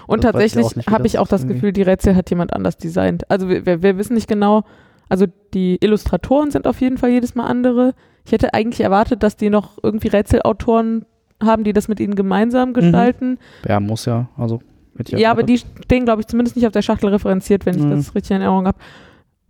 Und 0.06 0.24
Das 0.24 0.34
weiß 0.34 0.44
ich 0.44 0.52
tatsächlich 0.54 0.86
habe 0.88 1.02
das 1.04 1.12
ich 1.14 1.18
auch 1.18 1.28
das 1.28 1.40
irgendwie- 1.42 1.54
Gefühl, 1.54 1.72
die 1.72 1.82
Rätsel 1.82 2.14
hat 2.16 2.30
jemand 2.30 2.52
anders 2.54 2.76
designt. 2.76 3.30
Also 3.30 3.48
wir, 3.48 3.64
wir, 3.82 3.98
wissen 3.98 4.14
nicht 4.14 4.28
genau, 4.28 4.62
also 5.08 5.26
die 5.54 5.78
Illustratoren 5.82 6.50
sind 6.50 6.66
auf 6.66 6.80
jeden 6.80 6.96
Fall 6.98 7.10
jedes 7.10 7.34
Mal 7.34 7.46
andere. 7.46 7.94
Ich 8.24 8.32
hätte 8.32 8.54
eigentlich 8.54 8.80
erwartet, 8.80 9.22
dass 9.22 9.36
die 9.36 9.50
noch 9.50 9.78
irgendwie 9.82 10.08
Rätselautoren 10.08 11.04
haben, 11.42 11.64
die 11.64 11.72
das 11.72 11.88
mit 11.88 11.98
ihnen 12.00 12.14
gemeinsam 12.14 12.72
gestalten. 12.74 13.38
Ja, 13.66 13.80
muss 13.80 14.04
ja. 14.04 14.28
Also, 14.36 14.60
ich 14.98 15.08
Ja, 15.18 15.30
aber 15.30 15.42
die 15.42 15.58
stehen, 15.58 16.04
glaube 16.04 16.20
ich, 16.20 16.26
zumindest 16.28 16.54
nicht 16.56 16.66
auf 16.66 16.72
der 16.72 16.82
Schachtel 16.82 17.08
referenziert, 17.08 17.64
wenn 17.64 17.76
ich 17.76 17.82
Mhm. 17.82 17.90
das 17.92 18.14
richtig 18.14 18.32
in 18.36 18.42
Erinnerung 18.42 18.66
habe. 18.66 18.78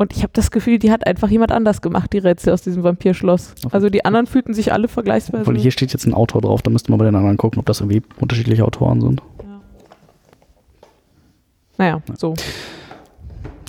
Und 0.01 0.17
ich 0.17 0.23
habe 0.23 0.31
das 0.33 0.51
Gefühl, 0.51 0.79
die 0.79 0.91
hat 0.91 1.07
einfach 1.07 1.29
jemand 1.29 1.53
anders 1.53 1.83
gemacht, 1.83 2.15
die 2.15 2.19
Rätsel 2.19 2.55
aus 2.55 2.63
diesem 2.63 2.83
Vampirschloss. 2.83 3.55
Also 3.71 3.91
die 3.91 4.03
anderen 4.03 4.27
fühlten 4.27 4.55
sich 4.55 4.73
alle 4.73 4.89
vergleichsweise. 4.89 5.43
Obwohl 5.43 5.59
hier 5.59 5.73
steht 5.73 5.93
jetzt 5.93 6.07
ein 6.07 6.15
Autor 6.15 6.41
drauf, 6.41 6.63
da 6.63 6.71
müsste 6.71 6.91
man 6.91 6.99
bei 6.99 7.05
den 7.05 7.15
anderen 7.17 7.37
gucken, 7.37 7.59
ob 7.59 7.67
das 7.67 7.81
irgendwie 7.81 8.03
unterschiedliche 8.19 8.65
Autoren 8.65 9.03
sind. 9.03 9.21
naja, 11.77 12.01
so. 12.17 12.33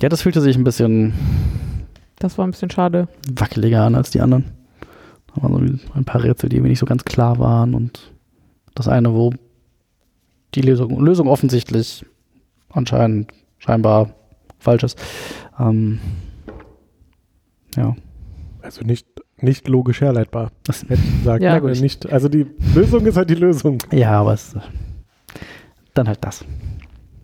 Ja, 0.00 0.08
das 0.08 0.22
fühlte 0.22 0.40
sich 0.40 0.56
ein 0.56 0.64
bisschen 0.64 1.12
Das 2.18 2.38
war 2.38 2.46
ein 2.46 2.52
bisschen 2.52 2.70
schade. 2.70 3.08
wackeliger 3.30 3.82
an 3.82 3.94
als 3.94 4.08
die 4.08 4.22
anderen. 4.22 4.52
Da 5.34 5.42
waren 5.42 5.80
so 5.86 5.92
ein 5.92 6.06
paar 6.06 6.24
Rätsel, 6.24 6.48
die 6.48 6.56
irgendwie 6.56 6.70
nicht 6.70 6.78
so 6.78 6.86
ganz 6.86 7.04
klar 7.04 7.40
waren 7.40 7.74
und 7.74 8.10
das 8.74 8.88
eine, 8.88 9.12
wo 9.12 9.34
die 10.54 10.62
Lösung, 10.62 10.98
Lösung 10.98 11.28
offensichtlich 11.28 12.06
anscheinend 12.70 13.30
scheinbar 13.58 14.14
falsch 14.62 14.84
ist. 14.84 14.98
Ähm, 15.58 15.98
ja. 17.76 17.94
Also 18.62 18.84
nicht, 18.84 19.06
nicht 19.40 19.66
logisch 19.68 20.00
herleitbar, 20.00 20.50
Das, 20.64 20.82
hätte 20.82 20.94
ich 20.94 21.18
gesagt. 21.18 21.42
Ja. 21.42 21.52
Na 21.52 21.58
gut, 21.58 21.80
nicht, 21.80 22.10
also 22.12 22.28
die 22.28 22.46
Lösung 22.74 23.04
ist 23.06 23.16
halt 23.16 23.30
die 23.30 23.34
Lösung. 23.34 23.78
ja, 23.90 24.12
aber 24.20 24.34
es, 24.34 24.54
dann 25.94 26.06
halt 26.08 26.18
das. 26.22 26.44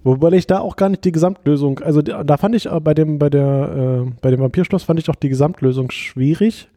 Wobei 0.04 0.30
ich 0.32 0.46
da 0.46 0.60
auch 0.60 0.76
gar 0.76 0.88
nicht 0.88 1.04
die 1.04 1.12
Gesamtlösung, 1.12 1.80
also 1.80 2.02
da 2.02 2.36
fand 2.36 2.54
ich 2.54 2.66
äh, 2.66 2.80
bei 2.80 2.94
dem, 2.94 3.18
bei 3.18 3.30
der, 3.30 4.04
äh, 4.06 4.10
bei 4.20 4.30
dem 4.30 4.40
Vampirschloss 4.40 4.82
fand 4.84 4.98
ich 5.00 5.08
auch 5.10 5.14
die 5.16 5.28
Gesamtlösung 5.28 5.90
schwierig. 5.90 6.68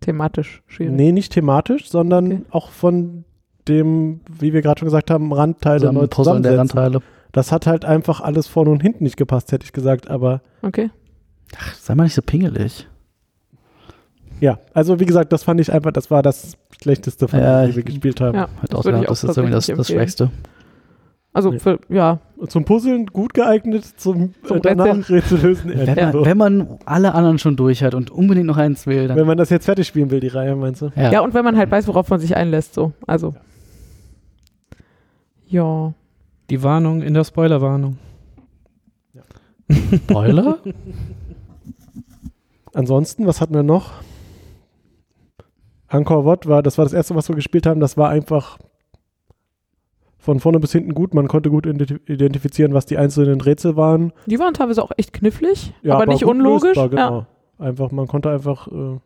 Thematisch 0.00 0.62
schwierig. 0.66 0.94
Nee, 0.94 1.12
nicht 1.12 1.32
thematisch, 1.32 1.88
sondern 1.88 2.26
Okay. 2.32 2.42
auch 2.50 2.70
von 2.70 3.24
dem, 3.68 4.20
wie 4.28 4.52
wir 4.52 4.60
gerade 4.62 4.80
schon 4.80 4.86
gesagt 4.86 5.10
haben, 5.10 5.32
Randteile 5.32 5.88
Also 5.88 5.92
neu 5.92 6.06
Puzzle 6.08 6.40
der 6.42 6.52
zusammensetzen. 6.52 6.78
Randteile. 6.78 7.02
Das 7.32 7.50
hat 7.50 7.66
halt 7.66 7.84
einfach 7.84 8.20
alles 8.20 8.46
vorne 8.46 8.70
und 8.70 8.80
hinten 8.82 9.04
nicht 9.04 9.16
gepasst, 9.16 9.52
hätte 9.52 9.64
ich 9.64 9.72
gesagt. 9.72 10.08
Aber 10.10 10.40
Okay. 10.62 10.90
Ach, 11.58 11.74
sei 11.74 11.94
mal 11.94 12.04
nicht 12.04 12.14
so 12.14 12.22
pingelig. 12.22 12.86
ja, 14.40 14.58
also 14.74 15.00
wie 15.00 15.06
gesagt, 15.06 15.32
das 15.32 15.42
fand 15.44 15.60
ich 15.60 15.72
einfach, 15.72 15.92
das 15.92 16.10
war 16.10 16.22
das 16.22 16.56
schlechteste 16.80 17.28
von 17.28 17.38
Ja, 17.40 17.62
denen, 17.62 17.64
die 17.64 17.70
ich- 17.70 17.76
wir 17.76 17.82
gespielt 17.84 18.20
haben. 18.20 18.34
Ja, 18.34 18.48
Halt 18.60 18.72
das 18.72 18.80
das 18.82 18.86
auch 18.86 19.12
ist 19.30 19.36
irgendwie 19.36 19.52
das, 19.54 19.66
das. 19.66 19.88
Schwächste. 19.88 20.30
Also 21.34 21.50
Nee. 21.52 21.58
für, 21.60 21.78
ja, 21.88 22.18
Zum 22.48 22.64
Puzzeln 22.66 23.06
gut 23.06 23.32
geeignet, 23.32 23.84
zum, 23.98 24.34
Zum 24.44 24.58
äh, 24.58 24.60
danach 24.60 25.08
Rätsel 25.08 25.38
lösen. 25.40 25.72
Wenn, 25.74 26.12
so. 26.12 26.26
wenn 26.26 26.36
man 26.36 26.78
alle 26.84 27.14
anderen 27.14 27.38
schon 27.38 27.56
durch 27.56 27.82
hat 27.82 27.94
und 27.94 28.10
unbedingt 28.10 28.46
noch 28.46 28.58
eins 28.58 28.86
will, 28.86 29.08
dann. 29.08 29.16
Wenn 29.16 29.26
man 29.26 29.38
das 29.38 29.48
jetzt 29.48 29.64
fertig 29.64 29.86
spielen 29.86 30.10
will, 30.10 30.20
die 30.20 30.28
Reihe, 30.28 30.54
meinst 30.56 30.82
du? 30.82 30.90
ja. 30.94 31.10
ja. 31.10 31.20
und 31.20 31.32
wenn 31.32 31.44
man 31.44 31.56
halt 31.56 31.70
weiß, 31.70 31.88
worauf 31.88 32.10
man 32.10 32.20
sich 32.20 32.36
einlässt, 32.36 32.74
so. 32.74 32.92
Also. 33.06 33.34
Ja. 35.46 35.94
Die 36.50 36.62
Warnung 36.62 37.02
in 37.02 37.14
der 37.14 37.24
Spoilerwarnung. 37.24 37.98
Spoiler? 40.04 40.58
Ansonsten, 42.74 43.26
was 43.26 43.40
hatten 43.40 43.54
wir 43.54 43.62
noch? 43.62 43.92
Angkor 45.88 46.24
Wat 46.24 46.46
war, 46.46 46.62
das 46.62 46.78
war 46.78 46.84
das 46.84 46.94
erste, 46.94 47.14
was 47.14 47.28
wir 47.28 47.36
gespielt 47.36 47.66
haben. 47.66 47.80
Das 47.80 47.96
war 47.96 48.08
einfach 48.08 48.58
von 50.18 50.40
vorne 50.40 50.58
bis 50.60 50.72
hinten 50.72 50.94
gut. 50.94 51.14
Man 51.14 51.28
konnte 51.28 51.50
gut 51.50 51.66
identi- 51.66 52.00
identifizieren, 52.10 52.72
was 52.72 52.86
die 52.86 52.96
einzelnen 52.96 53.40
Rätsel 53.40 53.76
waren. 53.76 54.12
Die 54.26 54.38
waren 54.38 54.54
teilweise 54.54 54.82
auch 54.82 54.92
echt 54.96 55.12
knifflig, 55.12 55.74
Ja, 55.82 55.96
aber, 55.96 56.06
nicht 56.06 56.22
gut 56.22 56.30
unlogisch. 56.30 56.76
lösbar, 56.76 56.98
Ja. 56.98 57.08
genau. 57.08 57.26
Einfach, 57.58 57.90
man 57.92 58.06
konnte 58.06 58.30
einfach 58.30 58.68
äh, 58.68 58.98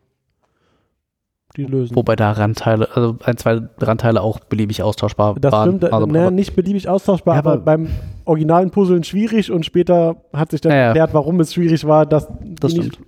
die 1.55 1.63
lösen. 1.63 1.95
Wobei 1.95 2.15
da 2.15 2.31
Randteile, 2.31 2.87
also 2.95 3.17
ein, 3.23 3.37
zwei 3.37 3.61
Randteile 3.79 4.21
auch 4.21 4.39
beliebig 4.41 4.83
austauschbar 4.83 5.35
Das 5.39 5.51
waren. 5.51 5.69
stimmt, 5.69 5.83
äh, 5.85 5.87
also, 5.95 6.05
naja, 6.05 6.27
aber- 6.27 6.31
nicht 6.35 6.55
beliebig 6.55 6.87
austauschbar, 6.89 7.35
Ja, 7.35 7.39
aber, 7.39 7.53
aber- 7.53 7.61
beim 7.63 7.87
originalen 8.25 8.69
Puzzeln 8.69 9.03
schwierig 9.03 9.51
und 9.51 9.65
später 9.65 10.17
hat 10.33 10.51
sich 10.51 10.61
dann 10.61 10.71
Ja, 10.71 10.77
erklärt, 10.79 11.13
warum 11.13 11.39
es 11.39 11.53
schwierig 11.53 11.85
war, 11.87 12.05
dass 12.05 12.27
das 12.59 12.73
die 12.73 12.79
nicht 12.79 12.93
stimmt. 12.95 13.07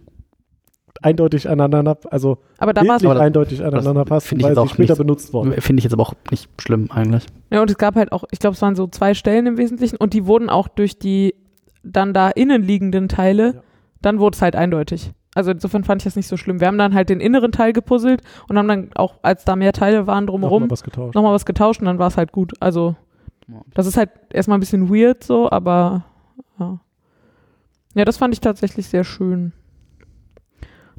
eindeutig 1.02 1.48
aneinander, 1.50 1.98
also 2.10 2.40
Aber 2.58 2.74
da 2.74 2.82
war 2.82 2.96
es 2.98 3.02
wirklich 3.04 3.06
aber 3.06 3.14
das- 3.16 3.24
eindeutig 3.26 3.64
aneinander 3.64 4.06
passen, 4.06 4.38
ich 4.40 4.44
weil 4.44 4.56
sie 4.56 4.62
auch 4.62 4.68
später 4.70 4.94
nicht- 4.94 4.98
benutzt 4.98 5.34
worden. 5.34 5.54
Finde 5.62 5.80
ich 5.80 5.84
jetzt 5.86 5.94
aber 5.94 6.04
auch 6.04 6.14
nicht 6.32 6.50
schlimm 6.60 6.90
eigentlich. 6.92 7.26
Ja, 7.52 7.62
und 7.62 7.70
es 7.70 7.78
gab 7.78 7.96
halt 7.96 8.12
auch, 8.12 8.24
ich 8.32 8.40
glaube, 8.40 8.56
es 8.56 8.62
waren 8.62 8.76
so 8.76 8.88
zwei 8.88 9.14
Stellen 9.14 9.46
im 9.48 9.58
Wesentlichen 9.58 9.96
und 9.98 10.14
die 10.14 10.26
wurden 10.26 10.50
auch 10.50 10.68
durch 10.68 10.98
die 11.00 11.36
dann 11.84 12.14
da 12.14 12.30
innen 12.30 12.62
liegenden 12.64 13.08
Teile, 13.08 13.54
Ja. 13.54 13.62
dann 14.02 14.20
wurde 14.20 14.36
es 14.36 14.42
halt 14.42 14.56
eindeutig. 14.56 15.12
Also 15.40 15.52
insofern 15.52 15.84
fand 15.84 16.02
ich 16.02 16.04
das 16.04 16.16
nicht 16.16 16.28
so 16.28 16.36
schlimm. 16.38 16.60
Wir 16.60 16.68
haben 16.68 16.78
dann 16.78 16.94
halt 16.94 17.10
den 17.10 17.20
inneren 17.22 17.52
Teil 17.52 17.74
gepuzzelt 17.74 18.22
und 18.50 18.58
haben 18.58 18.68
dann 18.68 18.90
auch, 18.96 19.16
als 19.22 19.46
da 19.46 19.56
mehr 19.56 19.72
Teile 19.74 20.06
waren 20.06 20.28
drumherum, 20.28 20.64
Nochmal 20.64 20.72
was 20.72 20.84
getauscht. 20.84 21.16
nochmal 21.16 21.34
was 21.34 21.46
getauscht 21.46 21.80
und 21.80 21.86
dann 21.86 21.98
war 22.00 22.08
es 22.08 22.18
halt 22.18 22.32
gut. 22.32 22.54
Also 22.60 22.96
das 23.74 23.88
ist 23.88 23.98
halt 23.98 24.10
erstmal 24.32 24.58
ein 24.58 24.60
bisschen 24.60 24.90
weird 24.94 25.24
so, 25.24 25.50
aber 25.50 26.04
ja. 26.60 26.80
Ja, 27.96 28.06
das 28.06 28.18
fand 28.18 28.34
ich 28.34 28.42
tatsächlich 28.42 28.88
sehr 28.88 29.04
schön. 29.04 29.54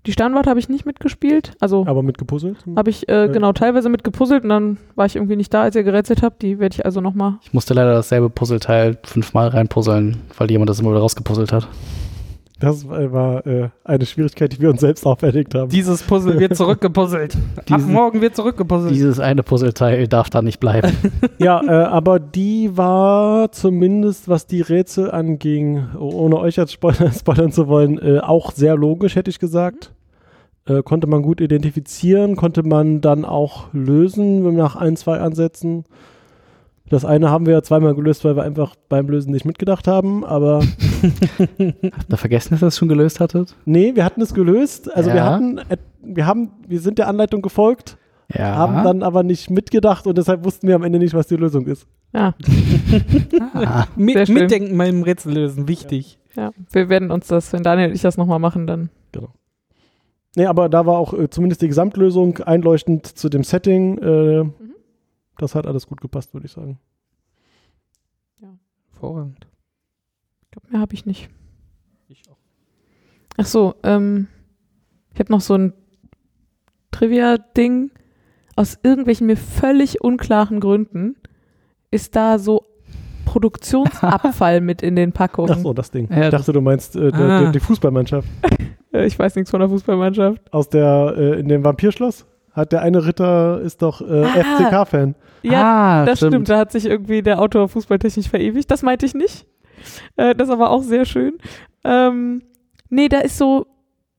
Die 0.06 0.12
Sternwarte 0.12 0.48
habe 0.48 0.58
ich 0.58 0.70
nicht 0.70 0.86
mitgespielt. 0.86 1.52
Also 1.60 1.84
Aber 1.86 2.02
mit 2.02 2.16
gepuzzelt? 2.16 2.56
habe 2.74 2.88
ich 2.88 3.06
äh, 3.10 3.28
genau 3.30 3.52
teilweise 3.52 3.90
mit 3.90 4.02
gepuzzelt 4.02 4.44
und 4.44 4.48
dann 4.48 4.78
war 4.96 5.04
ich 5.04 5.14
irgendwie 5.16 5.36
nicht 5.36 5.52
da, 5.52 5.62
als 5.62 5.76
ihr 5.76 5.82
gerätselt 5.82 6.22
habt. 6.22 6.40
Die 6.40 6.58
werde 6.58 6.74
ich 6.74 6.84
also 6.86 7.02
nochmal 7.02 7.34
Ich 7.42 7.52
musste 7.52 7.74
leider 7.74 7.92
dasselbe 7.92 8.30
Puzzleteil 8.30 8.96
fünfmal 9.04 9.48
reinpuzzeln, 9.48 10.16
weil 10.38 10.50
jemand 10.50 10.70
das 10.70 10.80
immer 10.80 10.90
wieder 10.90 11.00
rausgepuzzelt 11.00 11.52
hat. 11.52 11.68
Das 12.60 12.86
war 12.86 13.46
äh, 13.46 13.70
eine 13.84 14.04
Schwierigkeit, 14.04 14.52
die 14.52 14.60
wir 14.60 14.68
uns 14.68 14.80
selbst 14.80 15.06
auferlegt 15.06 15.54
haben. 15.54 15.70
Dieses 15.70 16.02
Puzzle 16.02 16.38
wird 16.38 16.56
zurückgepuzzelt. 16.56 17.34
Ab 17.70 17.80
morgen 17.86 18.20
wird 18.20 18.36
zurückgepuzzelt. 18.36 18.94
Dieses 18.94 19.18
eine 19.18 19.42
Puzzleteil 19.42 20.06
darf 20.08 20.28
da 20.28 20.42
nicht 20.42 20.60
bleiben. 20.60 20.92
ja, 21.38 21.62
äh, 21.62 21.86
aber 21.86 22.20
die 22.20 22.76
war 22.76 23.50
zumindest, 23.50 24.28
was 24.28 24.46
die 24.46 24.60
Rätsel 24.60 25.10
anging, 25.10 25.88
ohne 25.98 26.36
euch 26.36 26.56
jetzt 26.56 26.72
Spoiler, 26.72 27.10
spoilern 27.18 27.50
zu 27.50 27.66
wollen, 27.66 27.98
äh, 27.98 28.20
auch 28.20 28.52
sehr 28.52 28.76
logisch, 28.76 29.16
hätte 29.16 29.30
ich 29.30 29.38
gesagt. 29.38 29.94
Äh, 30.66 30.82
konnte 30.82 31.06
man 31.06 31.22
gut 31.22 31.40
identifizieren, 31.40 32.36
konnte 32.36 32.62
man 32.62 33.00
dann 33.00 33.24
auch 33.24 33.72
lösen 33.72 34.54
nach 34.54 34.76
ein, 34.76 34.96
zwei 34.96 35.18
Ansätzen. 35.18 35.84
Das 36.90 37.04
eine 37.06 37.30
haben 37.30 37.46
wir 37.46 37.54
ja 37.54 37.62
zweimal 37.62 37.94
gelöst, 37.94 38.24
weil 38.24 38.36
wir 38.36 38.42
einfach 38.42 38.74
beim 38.88 39.08
Lösen 39.08 39.30
nicht 39.32 39.44
mitgedacht 39.46 39.86
haben, 39.86 40.24
aber 40.24 40.60
Habt 41.58 42.10
ihr 42.12 42.16
vergessen, 42.16 42.50
dass 42.50 42.62
ihr 42.62 42.66
das 42.66 42.76
schon 42.76 42.88
gelöst 42.88 43.20
hattet? 43.20 43.56
nee, 43.64 43.94
wir 43.94 44.04
hatten 44.04 44.20
es 44.20 44.34
gelöst. 44.34 44.92
Also 44.94 45.08
wir 45.10 45.16
Ja. 45.16 45.32
hatten, 45.32 45.58
et- 45.68 45.78
wir 46.02 46.26
haben, 46.26 46.50
wir 46.68 46.80
sind 46.80 46.98
der 46.98 47.08
Anleitung 47.08 47.40
gefolgt, 47.42 47.96
Ja. 48.34 48.56
haben 48.56 48.82
dann 48.84 49.02
aber 49.02 49.22
nicht 49.22 49.50
mitgedacht 49.50 50.06
und 50.06 50.18
deshalb 50.18 50.44
wussten 50.44 50.66
wir 50.68 50.74
am 50.74 50.82
Ende 50.82 50.98
nicht, 50.98 51.14
was 51.14 51.26
die 51.28 51.36
Lösung 51.36 51.66
ist. 51.66 51.86
Ja, 52.12 52.34
Ah, 53.54 53.86
Mi- 53.96 54.12
Sehr 54.14 54.26
schön. 54.26 54.34
Mitdenken 54.34 54.76
beim 54.76 55.02
Rätsel 55.02 55.32
lösen, 55.34 55.68
wichtig. 55.68 56.18
ja. 56.36 56.50
Wir 56.72 56.88
werden 56.88 57.10
uns 57.10 57.28
das, 57.28 57.52
wenn 57.52 57.62
Daniel 57.62 57.88
und 57.90 57.94
ich 57.94 58.02
das 58.02 58.16
nochmal 58.16 58.38
machen, 58.40 58.66
dann. 58.66 58.90
Nee, 60.36 60.46
aber 60.46 60.68
da 60.68 60.86
war 60.86 60.96
auch 60.96 61.12
äh, 61.12 61.28
zumindest 61.28 61.60
die 61.60 61.66
Gesamtlösung 61.66 62.38
einleuchtend 62.38 63.04
zu 63.04 63.28
dem 63.28 63.42
Setting. 63.42 63.98
Äh, 63.98 64.44
Das 65.40 65.54
hat 65.54 65.66
alles 65.66 65.86
gut 65.86 66.00
gepasst, 66.02 66.34
würde 66.34 66.44
ich 66.46 66.52
sagen. 66.52 66.78
Hervorragend. 68.92 69.46
Ich 70.44 70.50
glaube, 70.50 70.68
mehr 70.70 70.80
habe 70.80 70.92
ich 70.94 71.06
nicht. 71.06 71.30
Ach 73.38 73.46
so, 73.46 73.74
ähm, 73.84 74.26
ich 75.14 75.20
habe 75.20 75.32
noch 75.32 75.40
so 75.40 75.54
ein 75.54 75.72
Trivia-Ding. 76.90 77.90
Aus 78.56 78.78
irgendwelchen 78.82 79.26
mir 79.28 79.36
völlig 79.38 80.02
unklaren 80.02 80.60
Gründen 80.60 81.16
ist 81.90 82.14
da 82.16 82.38
so 82.38 82.66
Produktionsabfall 83.24 84.60
mit 84.60 84.82
in 84.82 84.96
den 84.96 85.12
Packungen. 85.12 85.52
Ach 85.52 85.58
so, 85.58 85.72
das 85.72 85.90
Ding. 85.90 86.10
Ja, 86.10 86.24
ich 86.24 86.30
dachte, 86.30 86.52
du 86.52 86.60
meinst 86.60 86.96
äh, 86.96 87.10
der, 87.12 87.20
Ah. 87.20 87.40
der, 87.42 87.52
die 87.52 87.60
Fußballmannschaft 87.60 88.28
Ich 88.92 89.18
weiß 89.18 89.36
nichts 89.36 89.50
von 89.50 89.60
der 89.60 89.68
Fußballmannschaft. 89.70 90.52
aus 90.52 90.68
der 90.68 91.14
äh, 91.16 91.40
in 91.40 91.48
dem 91.48 91.64
Vampirschloss. 91.64 92.26
Hat 92.52 92.72
der 92.72 92.82
eine 92.82 93.06
Ritter 93.06 93.60
ist 93.60 93.82
doch 93.82 94.00
äh, 94.00 94.24
Ah. 94.24 94.42
FCK-Fan. 94.84 95.14
Ja, 95.42 96.02
Ah, 96.02 96.04
das 96.04 96.18
stimmt. 96.18 96.48
Da 96.48 96.58
hat 96.58 96.72
sich 96.72 96.84
irgendwie 96.86 97.22
der 97.22 97.40
Autor 97.40 97.68
fußballtechnisch 97.68 98.28
verewigt. 98.28 98.70
Das 98.70 98.82
meinte 98.82 99.06
ich 99.06 99.14
nicht. 99.14 99.46
Äh, 100.16 100.34
das 100.34 100.48
ist 100.48 100.52
aber 100.54 100.70
auch 100.70 100.82
sehr 100.82 101.04
schön. 101.04 101.38
Ähm, 101.84 102.42
nee, 102.90 103.08
da 103.08 103.20
ist 103.20 103.38
so, 103.38 103.66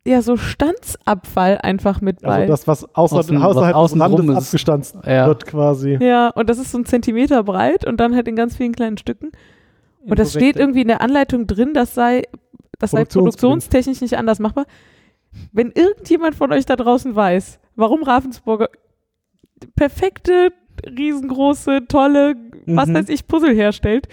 ja, 0.08 0.22
so 0.24 0.36
Standsabfall 0.38 1.60
einfach 1.62 2.02
mit 2.02 2.22
bei. 2.22 2.30
Also 2.30 2.48
das, 2.48 2.68
was 2.68 2.96
außer, 2.96 3.18
Außen- 3.18 3.36
was 3.40 3.44
außerhalb 3.44 3.74
des 3.74 3.76
außen 3.76 4.02
Randes 4.02 4.20
drum 4.26 4.30
ist. 4.32 4.46
abgestanzt 4.48 4.96
Ja. 5.06 5.28
wird 5.28 5.46
quasi. 5.46 5.98
ja, 6.02 6.30
und 6.30 6.50
das 6.50 6.58
ist 6.58 6.72
so 6.72 6.80
ein 6.80 6.86
Zentimeter 6.86 7.44
breit 7.44 7.86
und 7.86 8.00
dann 8.00 8.16
halt 8.16 8.28
in 8.28 8.36
ganz 8.36 8.56
vielen 8.56 8.72
kleinen 8.74 8.98
Stücken. 8.98 9.32
Und 10.04 10.18
das 10.18 10.32
steht 10.32 10.56
irgendwie 10.56 10.82
in 10.82 10.88
der 10.88 11.02
Anleitung 11.02 11.46
drin, 11.46 11.76
das 11.76 11.94
sei, 11.94 12.24
das 12.80 12.90
sei 12.92 13.06
produktionstechnisch 13.06 14.02
nicht 14.02 14.18
anders 14.18 14.40
machbar. 14.40 14.66
Wenn 15.52 15.72
irgendjemand 15.72 16.34
von 16.34 16.52
euch 16.52 16.66
da 16.66 16.76
draußen 16.76 17.16
weiß, 17.16 17.60
warum 17.76 18.04
Ravensburger 18.04 18.70
perfekte 19.76 20.52
riesengroße, 20.86 21.82
tolle, 21.88 22.36
was 22.66 22.88
Mhm. 22.90 22.94
weiß 22.96 23.10
ich, 23.10 23.28
Puzzle 23.28 23.54
herstellt 23.54 24.08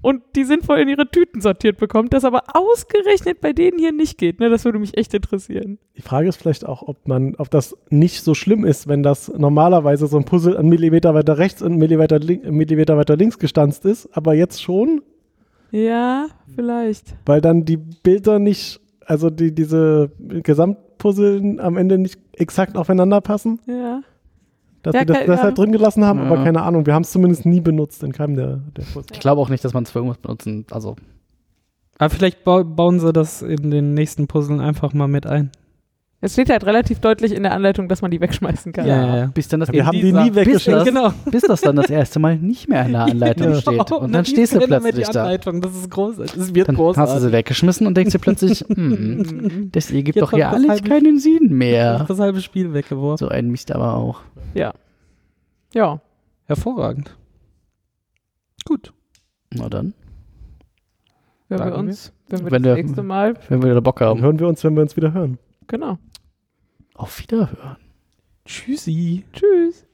und 0.00 0.22
die 0.36 0.44
sinnvoll 0.44 0.78
in 0.78 0.88
ihre 0.88 1.10
Tüten 1.10 1.40
sortiert 1.40 1.78
bekommt, 1.78 2.12
das 2.12 2.24
aber 2.24 2.42
ausgerechnet 2.54 3.40
bei 3.40 3.52
denen 3.52 3.78
hier 3.78 3.90
nicht 3.92 4.18
geht. 4.18 4.38
Ne? 4.38 4.50
Das 4.50 4.64
würde 4.64 4.78
mich 4.78 4.96
echt 4.96 5.14
interessieren. 5.14 5.78
Die 5.96 6.02
Frage 6.02 6.28
ist 6.28 6.36
vielleicht 6.36 6.66
auch, 6.66 6.82
ob 6.82 7.08
man, 7.08 7.34
ob 7.36 7.50
das 7.50 7.76
nicht 7.90 8.22
so 8.22 8.34
schlimm 8.34 8.64
ist, 8.64 8.86
wenn 8.86 9.02
das 9.02 9.28
normalerweise 9.36 10.06
so 10.06 10.18
ein 10.18 10.24
Puzzle 10.24 10.56
einen 10.56 10.68
Millimeter 10.68 11.14
weiter 11.14 11.38
rechts 11.38 11.62
und 11.62 11.72
einen 11.72 11.78
Millimeter, 11.78 12.18
link, 12.18 12.44
einen 12.44 12.56
Millimeter 12.56 12.96
weiter 12.96 13.16
links 13.16 13.38
gestanzt 13.38 13.84
ist, 13.86 14.08
aber 14.16 14.34
jetzt 14.34 14.62
schon, 14.62 15.02
Ja, 15.72 16.26
vielleicht. 16.54 17.16
weil 17.26 17.40
dann 17.40 17.64
die 17.64 17.78
Bilder 17.78 18.38
nicht, 18.38 18.80
also 19.06 19.30
die, 19.30 19.52
diese 19.54 20.12
Gesamtpuzzle 21.12 21.62
am 21.62 21.76
Ende 21.76 21.98
nicht 21.98 22.18
exakt 22.32 22.76
aufeinander 22.76 23.20
passen, 23.20 23.60
Ja. 23.66 24.00
dass 24.82 24.94
Ja, 24.94 25.00
sie 25.00 25.06
das 25.06 25.18
deshalb 25.20 25.42
ja. 25.58 25.62
drin 25.62 25.72
gelassen 25.72 26.04
haben, 26.04 26.20
Ja. 26.20 26.26
aber 26.26 26.42
keine 26.44 26.62
Ahnung, 26.62 26.86
wir 26.86 26.94
haben 26.94 27.02
es 27.02 27.12
zumindest 27.12 27.46
nie 27.46 27.60
benutzt 27.60 28.02
in 28.02 28.12
keinem 28.12 28.36
der, 28.36 28.60
der 28.76 28.82
Puzzle. 28.82 29.06
Ich 29.12 29.20
glaube 29.20 29.40
auch 29.40 29.48
nicht, 29.48 29.64
dass 29.64 29.74
man 29.74 29.84
es 29.84 29.90
für 29.90 29.98
irgendwas 29.98 30.18
benutzen. 30.18 30.66
Also, 30.70 30.96
Aber 31.98 32.10
vielleicht 32.10 32.44
bau 32.44 32.64
bauen 32.64 32.98
sie 33.00 33.12
das 33.12 33.42
in 33.42 33.70
den 33.70 33.94
nächsten 33.94 34.26
Puzzeln 34.26 34.60
einfach 34.60 34.92
mal 34.94 35.06
mit 35.08 35.26
ein. 35.26 35.50
Es 36.24 36.32
steht 36.32 36.48
halt 36.48 36.64
relativ 36.64 37.00
deutlich 37.00 37.32
in 37.32 37.42
der 37.42 37.52
Anleitung, 37.52 37.86
dass 37.86 38.00
man 38.00 38.10
die 38.10 38.18
wegschmeißen 38.20 38.72
kann. 38.72 38.86
Ja, 38.86 39.06
ja, 39.06 39.16
ja. 39.16 39.26
bis 39.26 39.46
dann 39.48 39.60
das 39.60 39.70
Wir 39.70 39.84
haben 39.84 39.92
die 39.98 40.10
nie 40.12 40.30
bis 40.30 40.36
weggeschickt. 40.46 40.74
das, 40.76 40.84
Genau. 40.86 41.12
bis 41.30 41.42
das 41.42 41.60
dann 41.60 41.76
das 41.76 41.90
erste 41.90 42.18
Mal 42.18 42.38
nicht 42.38 42.66
mehr 42.68 42.86
in 42.86 42.92
der 42.92 43.02
Anleitung 43.04 43.50
Ja. 43.52 43.60
steht. 43.60 43.92
Und 43.92 44.12
dann 44.12 44.24
liest 44.24 44.30
stehst 44.30 44.54
du 44.54 44.60
plötzlich 44.60 45.06
da. 45.08 45.22
Anleitung. 45.24 45.60
Das 45.60 45.76
ist 45.76 45.90
großartig. 45.90 46.32
Das 46.34 46.54
wird 46.54 46.68
Dann 46.68 46.76
großartig. 46.76 47.12
hast 47.14 47.22
du 47.22 47.26
sie 47.28 47.32
weggeschmissen 47.32 47.86
und 47.86 47.94
denkst 47.96 48.12
dir 48.12 48.18
plötzlich, 48.20 48.60
hm, 48.74 49.68
das 49.72 49.90
ergibt 49.90 50.16
Jetzt 50.16 50.22
doch 50.22 50.32
ja 50.32 50.46
das 50.50 50.54
alles 50.60 50.70
halbe- 50.70 50.88
keinen 50.88 51.18
Sinn 51.18 51.48
mehr. 51.52 52.04
Das 52.08 52.18
halbe 52.18 52.40
Spiel 52.40 52.72
weggeworfen. 52.72 53.18
So 53.26 53.28
ein 53.28 53.50
Mist 53.50 53.70
aber 53.70 53.94
auch. 53.94 54.20
Ja. 54.54 54.72
Hervorragend. 56.46 57.16
Gut. 58.64 58.92
Na 59.52 59.68
dann, 59.68 59.92
Wenn 61.48 61.58
wir 61.58 61.74
uns, 61.76 62.12
wenn 62.28 62.44
wir 62.44 62.50
Wenn 62.50 62.62
das 62.62 62.76
wir- 62.76 62.82
nächste 62.82 63.02
Mal, 63.02 63.34
wenn 63.50 63.62
wir 63.62 63.70
wieder 63.70 63.80
Bock 63.82 63.98
Dann 63.98 64.08
haben. 64.08 64.22
hören 64.22 64.38
wir 64.38 64.48
uns, 64.48 64.64
wenn 64.64 64.74
wir 64.74 64.82
uns 64.82 64.96
wieder 64.96 65.12
hören. 65.12 65.38
Genau. 65.66 65.98
Auf 66.94 67.18
Wiederhören. 67.18 67.78
Tschüssi. 68.44 69.24
Tschüss. 69.32 69.86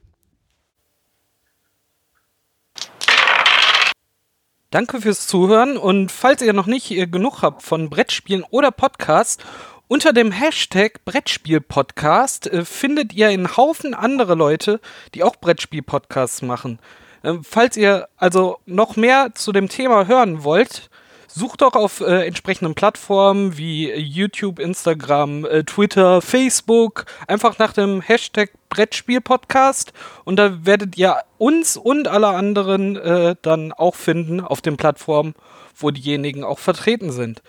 Danke 4.70 5.00
fürs 5.00 5.26
Zuhören 5.26 5.76
und 5.76 6.12
falls 6.12 6.42
ihr 6.42 6.52
noch 6.52 6.66
nicht 6.66 6.92
äh, 6.92 7.06
genug 7.06 7.42
habt 7.42 7.62
von 7.62 7.90
Brettspielen 7.90 8.44
oder 8.50 8.70
Podcast, 8.70 9.44
unter 9.88 10.12
dem 10.12 10.30
Hashtag 10.30 11.04
Brettspiel-Podcast 11.04 12.46
äh, 12.46 12.64
findet 12.64 13.12
ihr 13.12 13.28
einen 13.28 13.56
Haufen 13.56 13.94
andere 13.94 14.37
Leute, 14.37 14.80
die 15.14 15.24
auch 15.24 15.35
Brettspiel-Podcasts 15.35 16.42
machen. 16.42 16.78
Ähm, 17.24 17.42
falls 17.42 17.76
ihr 17.76 18.09
also 18.16 18.59
noch 18.66 18.94
mehr 18.94 19.35
zu 19.35 19.50
dem 19.50 19.68
Thema 19.68 20.06
hören 20.06 20.44
wollt, 20.44 20.89
sucht 21.35 21.62
doch 21.62 21.75
auf 21.75 22.01
äh, 22.01 22.27
entsprechenden 22.27 22.75
Plattformen 22.75 23.57
wie 23.57 23.90
äh, 23.90 23.99
YouTube, 23.99 24.59
Instagram, 24.59 25.45
äh, 25.45 25.64
Twitter, 25.64 26.21
Facebook 26.21 27.07
einfach 27.27 27.59
nach 27.59 27.73
dem 27.73 28.01
Hashtag 28.01 28.51
Brettspiel-Podcast 28.69 29.93
und 30.25 30.37
da 30.37 30.64
werdet 30.64 30.97
ihr 30.97 31.16
uns 31.38 31.77
und 31.77 32.09
alle 32.09 32.29
anderen 32.29 32.97
äh, 32.97 33.37
dann 33.43 33.73
auch 33.73 33.95
finden 33.95 34.40
auf 34.40 34.61
den 34.61 34.77
Plattformen, 34.77 35.35
wo 35.77 35.90
diejenigen 35.90 36.45
auch 36.45 36.59
vertreten 36.59 37.11
sind. 37.11 37.43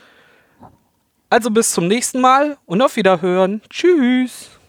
Also 1.29 1.49
bis 1.49 1.71
zum 1.71 1.87
nächsten 1.87 2.21
Mal 2.21 2.57
und 2.65 2.81
auf 2.81 2.95
Wiederhören. 2.95 3.61
Tschüss. 3.69 4.60